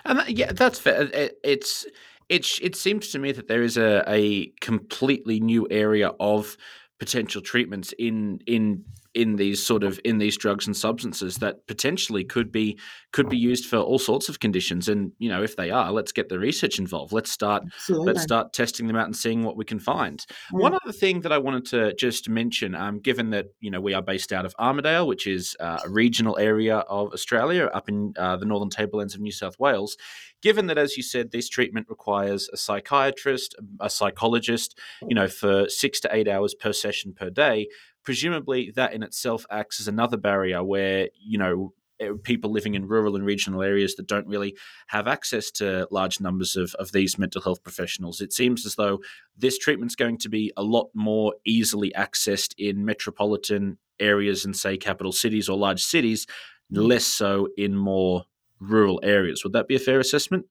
And 0.05 0.19
that, 0.19 0.31
yeah, 0.31 0.53
that's 0.53 0.79
fair. 0.79 1.03
It, 1.03 1.39
it's 1.43 1.87
it 2.29 2.47
it 2.63 2.77
seems 2.77 3.11
to 3.13 3.19
me 3.19 3.33
that 3.33 3.49
there 3.49 3.63
is 3.63 3.77
a, 3.77 4.03
a 4.07 4.47
completely 4.61 5.41
new 5.41 5.67
area 5.71 6.11
of 6.21 6.57
potential 6.99 7.43
treatments 7.43 7.93
in 7.99 8.41
in 8.47 8.85
in 9.15 9.37
these 9.37 9.65
sort 9.65 9.85
of 9.85 10.01
in 10.05 10.19
these 10.19 10.37
drugs 10.37 10.67
and 10.67 10.77
substances 10.77 11.37
that 11.37 11.67
potentially 11.67 12.25
could 12.25 12.51
be 12.51 12.79
could 13.13 13.29
be 13.29 13.37
used 13.37 13.67
for 13.67 13.77
all 13.79 13.99
sorts 13.99 14.29
of 14.29 14.41
conditions 14.41 14.89
and 14.89 15.13
you 15.19 15.29
know 15.29 15.43
if 15.43 15.57
they 15.57 15.71
are 15.71 15.93
let's 15.93 16.11
get 16.11 16.29
the 16.29 16.39
research 16.39 16.79
involved 16.79 17.13
let's 17.13 17.31
start 17.31 17.63
Absolutely. 17.67 18.07
let's 18.07 18.23
start 18.23 18.53
testing 18.53 18.87
them 18.89 18.97
out 18.97 19.07
and 19.07 19.17
seeing 19.17 19.45
what 19.45 19.57
we 19.57 19.65
can 19.65 19.79
find 19.79 20.27
yeah. 20.53 20.59
one 20.59 20.75
other 20.75 20.93
thing 20.93 21.21
that 21.21 21.33
i 21.33 21.39
wanted 21.39 21.65
to 21.65 21.95
just 21.95 22.29
mention 22.29 22.75
um, 22.75 22.99
given 22.99 23.31
that 23.31 23.47
you 23.61 23.71
know 23.71 23.81
we 23.81 23.95
are 23.95 24.03
based 24.03 24.33
out 24.33 24.45
of 24.45 24.55
armidale 24.57 25.07
which 25.07 25.27
is 25.27 25.57
uh, 25.61 25.79
a 25.85 25.89
regional 25.89 26.37
area 26.39 26.79
of 26.79 27.13
australia 27.13 27.67
up 27.67 27.89
in 27.89 28.13
uh, 28.19 28.37
the 28.37 28.45
northern 28.47 28.71
tablelands 28.71 29.15
of 29.15 29.21
new 29.21 29.33
south 29.33 29.59
wales 29.59 29.97
given 30.43 30.67
that 30.67 30.77
as 30.77 30.97
you 30.97 31.03
said 31.03 31.31
this 31.31 31.49
treatment 31.49 31.87
requires 31.89 32.49
a 32.53 32.57
psychiatrist 32.57 33.55
a 33.81 33.89
psychologist 33.89 34.77
you 35.09 35.15
know 35.15 35.29
for 35.29 35.69
six 35.69 36.01
to 36.01 36.15
eight 36.15 36.27
hours 36.27 36.55
per 36.55 36.73
session 36.73 37.13
per 37.13 37.31
day 37.31 37.69
presumably 38.05 38.71
that 38.77 38.93
in 38.93 39.03
itself 39.03 39.47
acts 39.51 39.81
as 39.81 39.89
another 39.89 40.17
barrier 40.17 40.63
where 40.63 41.09
you 41.19 41.39
know 41.39 41.73
eh, 42.01 42.11
people 42.23 42.51
living 42.51 42.75
in 42.75 42.87
rural 42.87 43.17
and 43.17 43.25
regional 43.25 43.63
areas 43.63 43.95
that 43.95 44.07
don't 44.07 44.27
really 44.27 44.57
have 44.89 45.09
access 45.09 45.51
to 45.51 45.89
large 45.91 46.21
numbers 46.21 46.57
of, 46.57 46.75
of 46.75 46.93
these 46.93 47.19
mental 47.19 47.41
health 47.41 47.63
professionals. 47.63 48.21
It 48.21 48.33
seems 48.33 48.67
as 48.67 48.75
though 48.75 49.01
this 49.37 49.59
treatment's 49.59 49.97
going 49.97 50.19
to 50.19 50.29
be 50.29 50.53
a 50.57 50.63
lot 50.63 50.91
more 50.95 51.35
easily 51.45 51.93
accessed 51.97 52.55
in 52.59 52.85
metropolitan 52.85 53.79
areas 54.01 54.45
and, 54.45 54.57
say, 54.57 54.77
capital 54.77 55.13
cities 55.13 55.49
or 55.49 55.57
large 55.57 55.83
cities, 55.83 56.27
less 56.71 57.05
so 57.05 57.49
in 57.57 57.77
more 57.77 58.25
rural 58.61 59.01
areas. 59.03 59.45
Would 59.45 59.53
that 59.53 59.69
be 59.69 59.77
a 59.77 59.81
fair 59.81 60.01
assessment? 60.01 60.47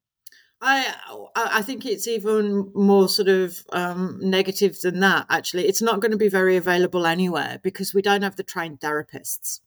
I 0.65 0.93
I 1.35 1.61
think 1.61 1.85
it's 1.85 2.07
even 2.07 2.71
more 2.73 3.09
sort 3.09 3.27
of 3.27 3.65
um, 3.73 4.17
negative 4.21 4.79
than 4.79 5.01
that. 5.01 5.25
Actually, 5.29 5.67
it's 5.67 5.81
not 5.81 5.99
going 5.99 6.11
to 6.11 6.17
be 6.17 6.29
very 6.29 6.55
available 6.55 7.05
anywhere 7.05 7.59
because 7.61 7.93
we 7.93 8.01
don't 8.01 8.21
have 8.21 8.37
the 8.37 8.43
trained 8.43 8.79
therapists. 8.79 9.59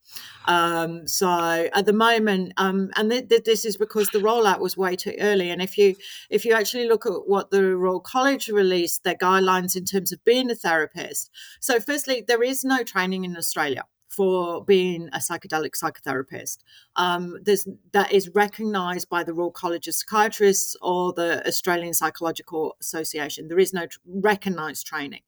Um, 0.47 1.07
so 1.07 1.29
at 1.29 1.85
the 1.85 1.93
moment, 1.93 2.55
um, 2.57 2.91
and 2.97 3.11
th- 3.11 3.29
th- 3.29 3.45
this 3.45 3.65
is 3.67 3.77
because 3.77 4.09
the 4.09 4.21
rollout 4.21 4.61
was 4.61 4.77
way 4.77 4.97
too 4.97 5.15
early. 5.21 5.51
And 5.51 5.61
if 5.61 5.77
you 5.77 5.97
if 6.31 6.45
you 6.47 6.55
actually 6.55 6.89
look 6.89 7.05
at 7.05 7.27
what 7.27 7.51
the 7.51 7.77
Royal 7.77 8.01
College 8.01 8.49
released, 8.49 9.05
their 9.05 9.17
guidelines 9.17 9.77
in 9.77 9.85
terms 9.85 10.13
of 10.13 10.25
being 10.25 10.51
a 10.51 10.55
therapist. 10.55 11.31
So 11.61 11.79
firstly, 11.79 12.25
there 12.27 12.43
is 12.43 12.65
no 12.65 12.83
training 12.83 13.25
in 13.25 13.37
Australia 13.37 13.85
for 14.17 14.65
being 14.65 15.09
a 15.13 15.19
psychedelic 15.19 15.73
psychotherapist. 15.81 16.59
Um, 16.97 17.39
there's, 17.43 17.69
that 17.93 18.13
is 18.13 18.31
recognised 18.35 19.09
by 19.09 19.23
the 19.23 19.35
Royal 19.35 19.51
College 19.51 19.87
of 19.89 19.95
Psychiatrists 19.95 20.77
or 20.81 21.13
the 21.13 21.47
Australian 21.47 21.95
Psychological 21.95 22.77
Association. 22.81 23.49
There 23.49 23.59
is 23.59 23.73
no 23.75 23.87
t- 23.87 23.97
recognised 24.07 24.87
training. 24.87 25.21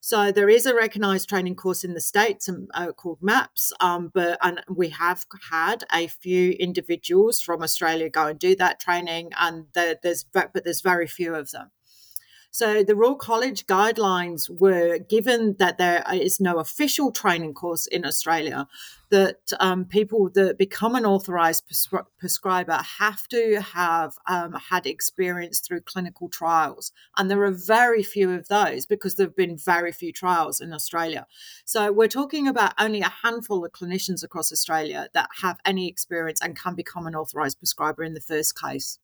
So 0.00 0.32
there 0.32 0.48
is 0.48 0.64
a 0.64 0.74
recognised 0.74 1.28
training 1.28 1.56
course 1.56 1.84
in 1.84 1.92
the 1.92 2.00
states 2.00 2.48
um, 2.48 2.68
uh, 2.72 2.92
called 2.92 3.18
MAPS, 3.20 3.72
um, 3.80 4.10
but 4.14 4.38
and 4.40 4.62
we 4.74 4.88
have 4.88 5.26
had 5.50 5.84
a 5.92 6.06
few 6.06 6.52
individuals 6.52 7.42
from 7.42 7.62
Australia 7.62 8.08
go 8.08 8.26
and 8.28 8.38
do 8.38 8.56
that 8.56 8.80
training, 8.80 9.32
and 9.38 9.66
the, 9.74 9.98
there's 10.02 10.24
but 10.24 10.64
there's 10.64 10.80
very 10.80 11.06
few 11.06 11.34
of 11.34 11.50
them. 11.50 11.70
So 12.52 12.82
the 12.82 12.96
Royal 12.96 13.14
College 13.14 13.66
guidelines 13.66 14.50
were 14.50 14.98
given 14.98 15.54
that 15.58 15.78
there 15.78 16.04
is 16.12 16.40
no 16.40 16.58
official 16.58 17.12
training 17.12 17.54
course 17.54 17.86
in 17.86 18.04
Australia, 18.04 18.66
that 19.10 19.52
um, 19.60 19.84
people 19.84 20.30
that 20.30 20.58
become 20.58 20.96
an 20.96 21.06
authorised 21.06 21.68
prescri- 21.68 22.06
prescriber 22.18 22.80
have 22.98 23.28
to 23.28 23.60
have 23.60 24.14
um, 24.26 24.54
had 24.54 24.84
experience 24.86 25.60
through 25.60 25.82
clinical 25.82 26.28
trials. 26.28 26.92
And 27.16 27.30
there 27.30 27.42
are 27.44 27.52
very 27.52 28.02
few 28.02 28.32
of 28.32 28.48
those 28.48 28.84
because 28.84 29.14
there 29.14 29.26
have 29.26 29.36
been 29.36 29.56
very 29.56 29.92
few 29.92 30.12
trials 30.12 30.60
in 30.60 30.72
Australia. 30.72 31.26
So 31.64 31.92
we're 31.92 32.08
talking 32.08 32.48
about 32.48 32.74
only 32.78 33.00
a 33.00 33.12
handful 33.22 33.64
of 33.64 33.72
clinicians 33.72 34.24
across 34.24 34.52
Australia 34.52 35.08
that 35.14 35.28
have 35.42 35.58
any 35.64 35.88
experience 35.88 36.40
and 36.40 36.58
can 36.58 36.74
become 36.74 37.06
an 37.06 37.14
authorised 37.14 37.58
prescriber 37.58 38.02
in 38.02 38.14
the 38.14 38.20
first 38.20 38.60
case. 38.60 38.98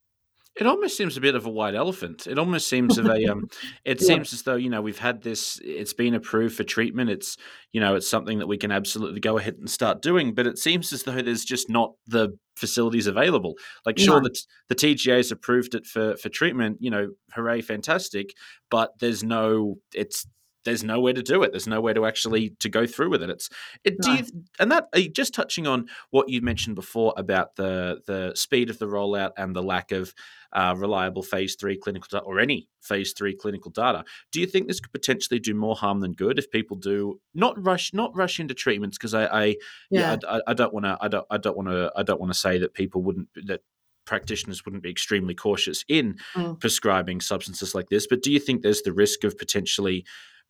It 0.58 0.66
almost 0.66 0.96
seems 0.96 1.18
a 1.18 1.20
bit 1.20 1.34
of 1.34 1.44
a 1.44 1.50
white 1.50 1.74
elephant. 1.74 2.26
It 2.26 2.38
almost 2.38 2.68
seems 2.68 2.96
of 2.96 3.06
a 3.06 3.26
um, 3.30 3.48
it 3.84 4.00
yeah. 4.00 4.06
seems 4.06 4.32
as 4.32 4.42
though 4.42 4.56
you 4.56 4.70
know 4.70 4.80
we've 4.80 4.98
had 4.98 5.22
this. 5.22 5.60
It's 5.62 5.92
been 5.92 6.14
approved 6.14 6.56
for 6.56 6.64
treatment. 6.64 7.10
It's 7.10 7.36
you 7.72 7.80
know 7.80 7.94
it's 7.94 8.08
something 8.08 8.38
that 8.38 8.46
we 8.46 8.56
can 8.56 8.72
absolutely 8.72 9.20
go 9.20 9.36
ahead 9.36 9.56
and 9.58 9.68
start 9.68 10.00
doing. 10.00 10.34
But 10.34 10.46
it 10.46 10.58
seems 10.58 10.92
as 10.92 11.02
though 11.02 11.20
there's 11.20 11.44
just 11.44 11.68
not 11.68 11.92
the 12.06 12.38
facilities 12.56 13.06
available. 13.06 13.54
Like 13.84 13.98
sure, 13.98 14.20
no. 14.20 14.28
the 14.28 14.40
the 14.68 14.74
TGA 14.74 15.18
has 15.18 15.30
approved 15.30 15.74
it 15.74 15.86
for 15.86 16.16
for 16.16 16.30
treatment. 16.30 16.78
You 16.80 16.90
know, 16.90 17.08
hooray, 17.32 17.60
fantastic. 17.60 18.32
But 18.70 18.92
there's 18.98 19.22
no. 19.22 19.76
It's 19.94 20.26
there's 20.66 20.84
nowhere 20.84 21.14
to 21.14 21.22
do 21.22 21.42
it. 21.44 21.52
There's 21.52 21.68
nowhere 21.68 21.94
to 21.94 22.04
actually 22.04 22.50
to 22.60 22.68
go 22.68 22.86
through 22.86 23.10
with 23.10 23.22
it. 23.22 23.30
It's 23.30 23.48
it, 23.84 23.94
no. 24.04 24.12
you, 24.14 24.24
and 24.58 24.70
that 24.72 24.88
just 25.14 25.32
touching 25.32 25.66
on 25.66 25.86
what 26.10 26.28
you 26.28 26.42
mentioned 26.42 26.74
before 26.74 27.14
about 27.16 27.54
the 27.56 28.00
the 28.06 28.32
speed 28.34 28.68
of 28.68 28.78
the 28.78 28.86
rollout 28.86 29.30
and 29.38 29.54
the 29.54 29.62
lack 29.62 29.92
of 29.92 30.12
uh, 30.52 30.74
reliable 30.76 31.22
phase 31.22 31.54
three 31.54 31.76
clinical 31.78 32.08
data 32.10 32.24
or 32.24 32.40
any 32.40 32.68
phase 32.82 33.12
three 33.12 33.34
clinical 33.34 33.70
data. 33.70 34.04
Do 34.32 34.40
you 34.40 34.46
think 34.46 34.66
this 34.66 34.80
could 34.80 34.92
potentially 34.92 35.38
do 35.38 35.54
more 35.54 35.76
harm 35.76 36.00
than 36.00 36.12
good 36.12 36.38
if 36.38 36.50
people 36.50 36.76
do 36.76 37.20
not 37.32 37.62
rush 37.64 37.92
not 37.94 38.14
rush 38.16 38.40
into 38.40 38.52
treatments? 38.54 38.98
Because 38.98 39.14
I, 39.14 39.26
I 39.26 39.44
yeah, 39.44 39.56
yeah 39.90 40.16
I, 40.28 40.40
I 40.48 40.54
don't 40.54 40.74
want 40.74 40.84
to 40.84 40.98
I 41.00 41.08
don't 41.08 41.26
I 41.30 41.38
don't 41.38 41.56
want 41.56 41.68
to 41.68 41.92
I 41.96 42.02
don't 42.02 42.20
want 42.20 42.32
to 42.32 42.38
say 42.38 42.58
that 42.58 42.74
people 42.74 43.02
wouldn't 43.02 43.28
that 43.46 43.60
practitioners 44.04 44.64
wouldn't 44.64 44.82
be 44.82 44.90
extremely 44.90 45.34
cautious 45.34 45.84
in 45.88 46.16
mm. 46.34 46.58
prescribing 46.58 47.20
substances 47.20 47.74
like 47.74 47.88
this. 47.88 48.06
But 48.06 48.22
do 48.22 48.32
you 48.32 48.40
think 48.40 48.62
there's 48.62 48.82
the 48.82 48.92
risk 48.92 49.24
of 49.24 49.36
potentially 49.36 50.06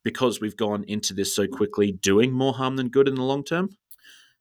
because 0.07 0.39
we've 0.39 0.55
gone 0.55 0.85
into 0.87 1.13
this 1.13 1.35
so 1.35 1.45
quickly 1.47 1.91
doing 1.91 2.31
more 2.31 2.53
harm 2.53 2.77
than 2.77 2.87
good 2.87 3.09
in 3.09 3.15
the 3.15 3.23
long 3.23 3.43
term? 3.43 3.71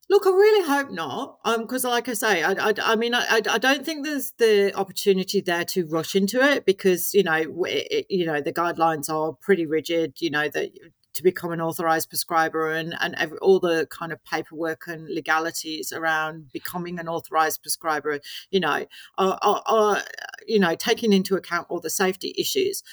Look, 0.08 0.24
I 0.24 0.30
really 0.30 0.64
hope 0.64 0.92
not, 0.92 1.38
because, 1.58 1.84
um, 1.84 1.90
like 1.90 2.08
I 2.08 2.12
say, 2.12 2.44
I, 2.44 2.52
I, 2.52 2.72
I 2.80 2.94
mean, 2.94 3.16
I, 3.16 3.40
I 3.50 3.58
don't 3.58 3.84
think 3.84 4.04
there's 4.04 4.32
the 4.38 4.72
opportunity 4.76 5.40
there 5.40 5.64
to 5.64 5.84
rush 5.86 6.14
into 6.14 6.40
it 6.40 6.64
because 6.64 7.12
you 7.12 7.24
know, 7.24 7.64
it, 7.64 8.06
you 8.08 8.24
know, 8.24 8.40
the 8.40 8.52
guidelines 8.52 9.10
are 9.10 9.32
pretty 9.32 9.66
rigid. 9.66 10.14
You 10.20 10.30
know 10.30 10.48
that 10.50 10.70
to 11.14 11.22
become 11.24 11.50
an 11.50 11.60
authorized 11.60 12.08
prescriber 12.08 12.70
and 12.70 12.94
and 13.00 13.16
every, 13.16 13.38
all 13.38 13.58
the 13.58 13.88
kind 13.90 14.12
of 14.12 14.24
paperwork 14.24 14.82
and 14.86 15.08
legalities 15.08 15.92
around 15.92 16.52
becoming 16.52 17.00
an 17.00 17.08
authorized 17.08 17.60
prescriber, 17.62 18.20
you 18.52 18.60
know, 18.60 18.86
are, 19.18 19.38
are, 19.42 19.62
are 19.66 20.02
you 20.46 20.60
know 20.60 20.76
taking 20.76 21.12
into 21.12 21.34
account 21.34 21.66
all 21.68 21.80
the 21.80 21.90
safety 21.90 22.32
issues 22.38 22.84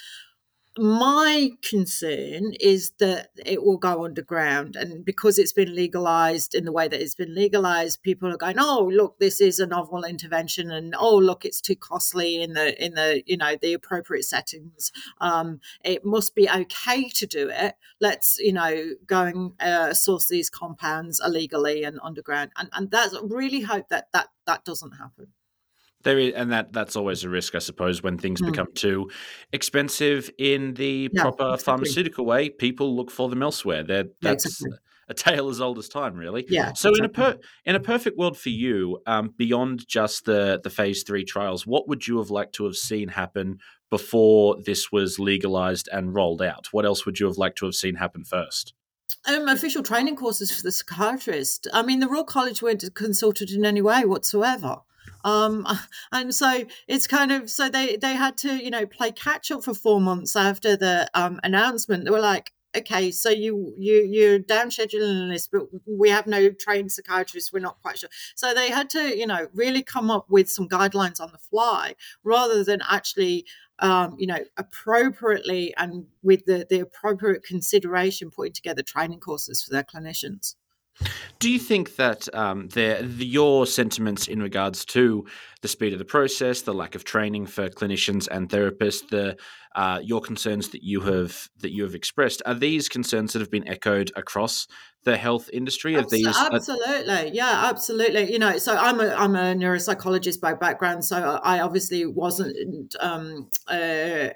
my 0.78 1.50
concern 1.62 2.52
is 2.60 2.92
that 2.98 3.30
it 3.44 3.62
will 3.62 3.78
go 3.78 4.04
underground 4.04 4.76
and 4.76 5.04
because 5.04 5.38
it's 5.38 5.52
been 5.52 5.74
legalized 5.74 6.54
in 6.54 6.64
the 6.64 6.72
way 6.72 6.88
that 6.88 7.00
it's 7.00 7.14
been 7.14 7.34
legalized 7.34 8.02
people 8.02 8.32
are 8.32 8.36
going 8.36 8.56
oh 8.58 8.90
look 8.92 9.18
this 9.18 9.40
is 9.40 9.58
a 9.58 9.66
novel 9.66 10.04
intervention 10.04 10.70
and 10.70 10.94
oh 10.98 11.16
look 11.16 11.44
it's 11.44 11.60
too 11.60 11.76
costly 11.76 12.42
in 12.42 12.54
the 12.54 12.84
in 12.84 12.94
the 12.94 13.22
you 13.26 13.36
know 13.36 13.56
the 13.60 13.72
appropriate 13.72 14.24
settings. 14.24 14.92
Um, 15.20 15.60
it 15.84 16.04
must 16.04 16.34
be 16.34 16.48
okay 16.48 17.08
to 17.08 17.26
do 17.26 17.50
it. 17.50 17.74
Let's 18.00 18.38
you 18.38 18.52
know 18.52 18.90
go 19.06 19.22
and 19.22 19.52
uh, 19.60 19.94
source 19.94 20.28
these 20.28 20.50
compounds 20.50 21.20
illegally 21.24 21.84
and 21.84 21.98
underground. 22.02 22.52
And 22.56 22.68
and 22.72 22.90
that's 22.90 23.16
really 23.22 23.60
hope 23.60 23.88
that 23.88 24.08
that 24.12 24.28
that 24.46 24.64
doesn't 24.64 24.92
happen 24.92 25.28
There 26.04 26.18
is, 26.18 26.34
and 26.34 26.52
that 26.52 26.72
that's 26.72 26.96
always 26.96 27.24
a 27.24 27.28
risk, 27.28 27.54
I 27.54 27.58
suppose, 27.58 28.02
when 28.02 28.18
things 28.18 28.40
mm. 28.40 28.50
become 28.50 28.68
too 28.74 29.10
expensive 29.52 30.30
in 30.38 30.74
the 30.74 31.10
yeah, 31.12 31.22
proper 31.22 31.44
exactly. 31.44 31.64
pharmaceutical 31.64 32.24
way. 32.24 32.50
People 32.50 32.94
look 32.94 33.10
for 33.10 33.28
them 33.28 33.42
elsewhere. 33.42 33.82
They're, 33.82 34.04
that's 34.22 34.44
yeah, 34.44 34.68
exactly. 34.68 34.78
a 35.08 35.14
tale 35.14 35.48
as 35.48 35.60
old 35.60 35.78
as 35.78 35.88
time, 35.88 36.14
really. 36.14 36.44
Yeah. 36.48 36.74
So, 36.74 36.90
exactly. 36.90 36.98
in 36.98 37.04
a 37.04 37.08
per, 37.08 37.40
in 37.64 37.76
a 37.76 37.80
perfect 37.80 38.18
world 38.18 38.38
for 38.38 38.50
you, 38.50 39.00
um, 39.06 39.34
beyond 39.36 39.88
just 39.88 40.26
the 40.26 40.60
the 40.62 40.70
phase 40.70 41.02
three 41.02 41.24
trials, 41.24 41.66
what 41.66 41.88
would 41.88 42.06
you 42.06 42.18
have 42.18 42.30
liked 42.30 42.54
to 42.56 42.64
have 42.64 42.76
seen 42.76 43.08
happen 43.08 43.58
before 43.90 44.56
this 44.64 44.92
was 44.92 45.18
legalized 45.18 45.88
and 45.92 46.14
rolled 46.14 46.42
out? 46.42 46.68
What 46.72 46.84
else 46.84 47.06
would 47.06 47.18
you 47.18 47.26
have 47.26 47.38
liked 47.38 47.58
to 47.58 47.66
have 47.66 47.74
seen 47.74 47.94
happen 47.94 48.24
first? 48.24 48.74
Um, 49.26 49.48
official 49.48 49.82
training 49.82 50.16
courses 50.16 50.54
for 50.54 50.62
the 50.62 50.72
psychiatrist. 50.72 51.68
I 51.72 51.82
mean, 51.82 52.00
the 52.00 52.08
Royal 52.08 52.24
College 52.24 52.60
weren't 52.60 52.84
consulted 52.94 53.50
in 53.50 53.64
any 53.64 53.80
way 53.80 54.04
whatsoever. 54.04 54.78
Um, 55.24 55.66
and 56.12 56.34
so 56.34 56.64
it's 56.88 57.06
kind 57.06 57.32
of 57.32 57.50
so 57.50 57.68
they 57.68 57.96
they 57.96 58.14
had 58.14 58.36
to 58.38 58.56
you 58.56 58.70
know 58.70 58.86
play 58.86 59.12
catch 59.12 59.50
up 59.50 59.64
for 59.64 59.74
four 59.74 60.00
months 60.00 60.36
after 60.36 60.76
the 60.76 61.08
um, 61.14 61.40
announcement. 61.42 62.04
They 62.04 62.10
were 62.10 62.20
like, 62.20 62.52
okay, 62.76 63.10
so 63.10 63.30
you 63.30 63.74
you 63.76 64.06
you're 64.10 64.38
down 64.38 64.68
scheduling 64.68 65.32
this, 65.32 65.48
but 65.48 65.62
we 65.86 66.10
have 66.10 66.26
no 66.26 66.50
trained 66.50 66.92
psychiatrists. 66.92 67.52
We're 67.52 67.60
not 67.60 67.80
quite 67.82 67.98
sure. 67.98 68.10
So 68.34 68.54
they 68.54 68.70
had 68.70 68.90
to 68.90 69.16
you 69.16 69.26
know 69.26 69.48
really 69.54 69.82
come 69.82 70.10
up 70.10 70.26
with 70.28 70.50
some 70.50 70.68
guidelines 70.68 71.20
on 71.20 71.32
the 71.32 71.38
fly 71.38 71.94
rather 72.22 72.64
than 72.64 72.80
actually 72.88 73.46
um, 73.80 74.14
you 74.18 74.26
know, 74.26 74.38
appropriately 74.56 75.74
and 75.76 76.06
with 76.22 76.44
the, 76.46 76.66
the 76.68 76.80
appropriate 76.80 77.42
consideration 77.42 78.30
putting 78.30 78.52
together 78.52 78.82
training 78.82 79.20
courses 79.20 79.62
for 79.62 79.70
their 79.72 79.82
clinicians. 79.82 80.54
Do 81.38 81.50
you 81.50 81.58
think 81.58 81.96
that 81.96 82.32
um, 82.34 82.68
the, 82.68 83.04
your 83.18 83.66
sentiments 83.66 84.28
in 84.28 84.40
regards 84.40 84.84
to 84.86 85.26
the 85.60 85.68
speed 85.68 85.92
of 85.92 85.98
the 85.98 86.04
process, 86.04 86.62
the 86.62 86.74
lack 86.74 86.94
of 86.94 87.04
training 87.04 87.46
for 87.46 87.68
clinicians 87.68 88.28
and 88.30 88.48
therapists, 88.48 89.08
the 89.08 89.36
uh, 89.74 90.00
your 90.02 90.20
concerns 90.20 90.68
that 90.70 90.82
you 90.82 91.00
have 91.00 91.48
that 91.60 91.72
you 91.72 91.82
have 91.82 91.94
expressed 91.94 92.42
are 92.46 92.54
these 92.54 92.88
concerns 92.88 93.32
that 93.32 93.40
have 93.40 93.50
been 93.50 93.66
echoed 93.68 94.12
across 94.16 94.66
the 95.04 95.16
health 95.16 95.50
industry? 95.52 95.94
Of 95.94 96.10
these 96.10 96.26
absolutely. 96.26 97.30
Yeah 97.32 97.62
absolutely. 97.64 98.32
You 98.32 98.38
know 98.38 98.58
so 98.58 98.76
i'm 98.76 99.00
a 99.00 99.08
i'm 99.14 99.34
a 99.34 99.54
neuropsychologist 99.54 100.40
by 100.40 100.54
background 100.54 101.04
so 101.04 101.40
i 101.42 101.60
obviously 101.60 102.06
wasn't 102.06 102.94
um, 103.00 103.50
a, 103.70 104.32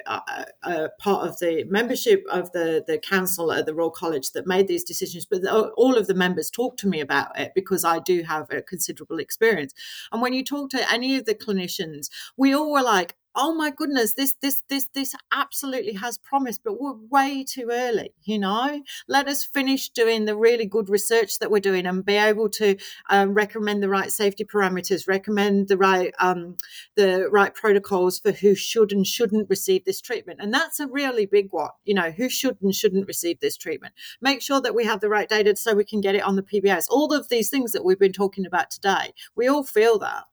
a, 0.63 0.89
part 0.99 1.27
of 1.27 1.39
the 1.39 1.65
membership 1.69 2.25
of 2.31 2.53
the 2.53 2.85
the 2.87 2.99
council 2.99 3.53
at 3.53 3.67
the 3.67 3.75
royal 3.75 3.91
college 3.91 4.33
that 4.33 4.47
made 4.47 4.69
these 4.69 4.85
decisions 4.85 5.25
but 5.25 5.45
all 5.77 5.97
of 5.97 6.07
the 6.07 6.15
members 6.15 6.51
talked 6.51 6.79
to 6.81 6.89
me 6.89 7.01
about 7.01 7.39
it 7.39 7.53
because 7.55 7.85
i 7.85 7.99
do 7.99 8.23
have 8.23 8.51
a 8.51 8.63
considerable 8.63 9.19
experience. 9.19 9.73
And 10.13 10.21
when 10.21 10.33
you 10.33 10.45
talk 10.45 10.71
to 10.71 10.93
any 10.93 11.17
of 11.17 11.25
the 11.25 11.35
clinicians 11.35 12.09
we 12.37 12.55
all 12.55 12.73
were 12.73 12.83
like 12.83 13.17
oh 13.39 13.55
my 13.55 13.71
goodness 13.71 14.13
this 14.15 14.35
this 14.43 14.63
this 14.69 14.89
this 14.95 15.15
absolutely 15.33 15.95
has 15.95 16.19
promise 16.19 16.59
but 16.59 16.79
we're 16.79 16.97
way 17.11 17.43
too 17.43 17.69
early 17.73 18.13
you 18.29 18.39
know? 18.39 18.83
Let 19.09 19.27
us 19.27 19.43
finish 19.43 19.89
doing 19.89 20.27
the 20.27 20.37
really 20.37 20.67
good 20.67 20.91
research 20.91 21.39
that 21.39 21.51
we're 21.51 21.61
doing 21.61 21.87
and 21.87 22.05
be 22.05 22.17
able 22.17 22.51
to 22.51 22.77
um, 23.09 23.33
recommend 23.33 23.83
the 23.83 23.89
right 23.89 24.13
safety 24.13 24.45
parameters 24.45 25.09
recommend 25.09 25.69
the 25.69 25.79
right 25.79 26.15
um, 26.21 26.57
the 26.95 27.29
right 27.31 27.55
protocols 27.55 28.19
for 28.19 28.33
who 28.33 28.55
should 28.55 28.93
and 28.93 29.07
shouldn't 29.07 29.49
receive 29.49 29.85
this 29.85 30.03
treatment. 30.03 30.41
And 30.43 30.53
that's 30.53 30.79
a 30.79 30.87
really 30.87 31.25
big 31.25 31.49
one 31.53 31.71
you 31.85 31.95
know 31.95 32.11
who 32.11 32.29
should 32.29 32.59
and 32.61 32.75
shouldn't 32.75 33.09
receive 33.09 33.41
this 33.41 33.57
treatment. 33.57 33.95
Make 34.21 34.43
sure 34.43 34.61
that 34.61 34.75
we 34.75 34.85
have 34.85 35.01
the 35.01 35.09
right 35.09 35.29
data 35.29 35.57
so 35.57 35.75
we 35.75 35.85
can 35.85 36.03
get 36.03 36.15
it 36.15 36.23
on 36.23 36.37
the 36.37 36.43
pbs 36.43 36.85
all 36.91 37.13
of 37.15 37.29
these 37.31 37.49
things 37.49 37.73
that 37.73 37.85
we've 37.85 37.99
been 37.99 38.13
talking 38.13 38.45
about 38.45 38.71
today 38.71 39.15
we 39.35 39.49
all 39.49 39.65
feel 39.65 39.99
that 39.99 40.25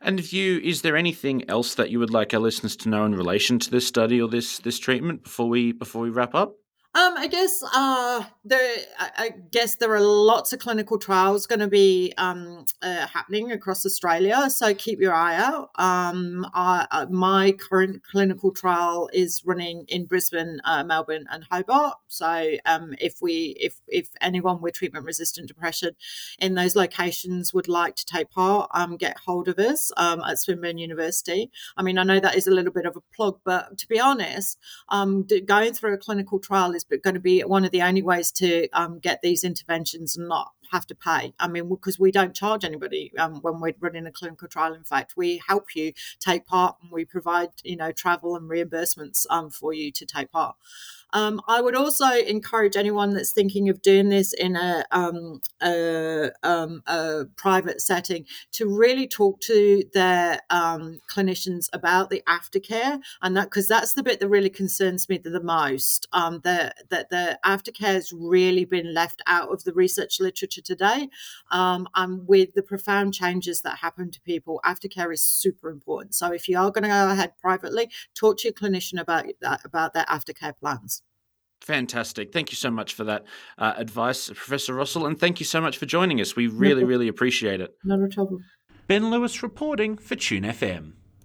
and 0.00 0.18
if 0.18 0.32
you, 0.32 0.58
is 0.58 0.82
there 0.82 0.96
anything 0.96 1.48
else 1.48 1.74
that 1.74 1.90
you 1.90 1.98
would 1.98 2.10
like 2.10 2.34
our 2.34 2.40
listeners 2.40 2.76
to 2.76 2.88
know 2.88 3.04
in 3.04 3.14
relation 3.14 3.58
to 3.60 3.70
this 3.70 3.86
study 3.86 4.20
or 4.20 4.28
this 4.28 4.58
this 4.58 4.78
treatment 4.78 5.22
before 5.24 5.48
we 5.48 5.72
before 5.72 6.02
we 6.02 6.10
wrap 6.10 6.34
up? 6.34 6.56
Um, 6.94 7.14
I 7.16 7.26
guess 7.26 7.64
uh, 7.74 8.22
there. 8.44 8.76
I 8.98 9.30
guess 9.50 9.76
there 9.76 9.94
are 9.94 10.00
lots 10.00 10.52
of 10.52 10.58
clinical 10.58 10.98
trials 10.98 11.46
going 11.46 11.60
to 11.60 11.66
be 11.66 12.12
um, 12.18 12.66
uh, 12.82 13.06
happening 13.06 13.50
across 13.50 13.86
Australia, 13.86 14.50
so 14.50 14.74
keep 14.74 15.00
your 15.00 15.14
eye 15.14 15.36
out. 15.36 15.70
Um, 15.76 16.46
uh, 16.52 17.06
my 17.08 17.52
current 17.52 18.02
clinical 18.02 18.52
trial 18.52 19.08
is 19.14 19.40
running 19.46 19.86
in 19.88 20.04
Brisbane, 20.04 20.60
uh, 20.64 20.84
Melbourne, 20.84 21.24
and 21.30 21.44
Hobart. 21.50 21.96
So, 22.08 22.56
um, 22.66 22.94
if 23.00 23.22
we, 23.22 23.56
if 23.58 23.80
if 23.88 24.08
anyone 24.20 24.60
with 24.60 24.74
treatment-resistant 24.74 25.48
depression 25.48 25.92
in 26.40 26.56
those 26.56 26.76
locations 26.76 27.54
would 27.54 27.68
like 27.68 27.96
to 27.96 28.04
take 28.04 28.30
part, 28.30 28.70
um, 28.74 28.98
get 28.98 29.16
hold 29.24 29.48
of 29.48 29.58
us 29.58 29.90
um, 29.96 30.20
at 30.20 30.38
Swinburne 30.38 30.76
University. 30.76 31.50
I 31.74 31.82
mean, 31.82 31.96
I 31.96 32.02
know 32.02 32.20
that 32.20 32.36
is 32.36 32.46
a 32.46 32.50
little 32.50 32.72
bit 32.72 32.84
of 32.84 32.96
a 32.96 33.14
plug, 33.16 33.40
but 33.44 33.78
to 33.78 33.88
be 33.88 33.98
honest, 33.98 34.58
going 34.90 35.72
through 35.72 35.94
a 35.94 35.98
clinical 35.98 36.38
trial 36.38 36.74
is 36.74 36.81
is 36.90 37.00
going 37.02 37.14
to 37.14 37.20
be 37.20 37.40
one 37.40 37.64
of 37.64 37.70
the 37.70 37.82
only 37.82 38.02
ways 38.02 38.30
to 38.32 38.68
um, 38.70 38.98
get 38.98 39.20
these 39.22 39.44
interventions 39.44 40.16
and 40.16 40.28
not 40.28 40.52
have 40.70 40.86
to 40.86 40.94
pay. 40.94 41.34
I 41.38 41.48
mean, 41.48 41.68
because 41.68 41.98
we 41.98 42.10
don't 42.10 42.34
charge 42.34 42.64
anybody 42.64 43.12
um, 43.18 43.36
when 43.36 43.60
we're 43.60 43.74
running 43.78 44.06
a 44.06 44.12
clinical 44.12 44.48
trial. 44.48 44.74
In 44.74 44.84
fact, 44.84 45.14
we 45.16 45.42
help 45.46 45.74
you 45.76 45.92
take 46.18 46.46
part 46.46 46.76
and 46.82 46.90
we 46.90 47.04
provide, 47.04 47.50
you 47.62 47.76
know, 47.76 47.92
travel 47.92 48.34
and 48.36 48.50
reimbursements 48.50 49.26
um, 49.30 49.50
for 49.50 49.72
you 49.72 49.92
to 49.92 50.06
take 50.06 50.32
part. 50.32 50.56
Um, 51.12 51.40
I 51.46 51.60
would 51.60 51.76
also 51.76 52.06
encourage 52.06 52.76
anyone 52.76 53.12
that's 53.12 53.32
thinking 53.32 53.68
of 53.68 53.82
doing 53.82 54.08
this 54.08 54.32
in 54.32 54.56
a, 54.56 54.84
um, 54.90 55.40
a, 55.62 56.30
um, 56.42 56.82
a, 56.86 57.24
private 57.36 57.80
setting 57.80 58.24
to 58.52 58.66
really 58.66 59.06
talk 59.06 59.40
to 59.42 59.84
their 59.92 60.40
um, 60.50 61.00
clinicians 61.10 61.66
about 61.72 62.08
the 62.08 62.22
aftercare, 62.28 63.00
and 63.20 63.36
that 63.36 63.44
because 63.44 63.68
that's 63.68 63.94
the 63.94 64.02
bit 64.02 64.20
that 64.20 64.28
really 64.28 64.50
concerns 64.50 65.08
me 65.08 65.18
the 65.18 65.42
most. 65.42 66.08
Um, 66.12 66.40
that 66.44 66.88
the, 66.88 67.06
the 67.10 67.38
aftercare 67.44 67.94
has 67.94 68.12
really 68.12 68.64
been 68.64 68.94
left 68.94 69.22
out 69.26 69.50
of 69.50 69.64
the 69.64 69.72
research 69.72 70.20
literature 70.20 70.62
today, 70.62 71.08
um, 71.50 71.88
and 71.94 72.26
with 72.26 72.54
the 72.54 72.62
profound 72.62 73.14
changes 73.14 73.62
that 73.62 73.78
happen 73.78 74.10
to 74.10 74.20
people, 74.22 74.60
aftercare 74.64 75.12
is 75.12 75.22
super 75.22 75.68
important. 75.70 76.14
So 76.14 76.32
if 76.32 76.48
you 76.48 76.58
are 76.58 76.70
going 76.70 76.84
to 76.84 76.88
go 76.88 77.10
ahead 77.10 77.32
privately, 77.38 77.90
talk 78.14 78.38
to 78.38 78.48
your 78.48 78.54
clinician 78.54 79.00
about 79.00 79.26
that, 79.40 79.60
about 79.64 79.94
their 79.94 80.04
aftercare 80.04 80.56
plans. 80.58 81.01
Fantastic. 81.62 82.32
Thank 82.32 82.50
you 82.50 82.56
so 82.56 82.70
much 82.70 82.94
for 82.94 83.04
that 83.04 83.24
uh, 83.56 83.74
advice, 83.76 84.26
Professor 84.28 84.74
Rossell. 84.74 85.06
and 85.06 85.18
thank 85.18 85.38
you 85.38 85.46
so 85.46 85.60
much 85.60 85.78
for 85.78 85.86
joining 85.86 86.20
us. 86.20 86.34
We 86.34 86.48
really, 86.48 86.82
really 86.82 87.06
appreciate 87.06 87.60
it. 87.60 87.74
Not 87.84 88.00
a 88.00 88.08
trouble. 88.08 88.40
Ben 88.88 89.10
Lewis 89.10 89.42
reporting 89.42 89.96
for 89.96 90.16
Tune 90.16 90.42
FM. 90.42 90.94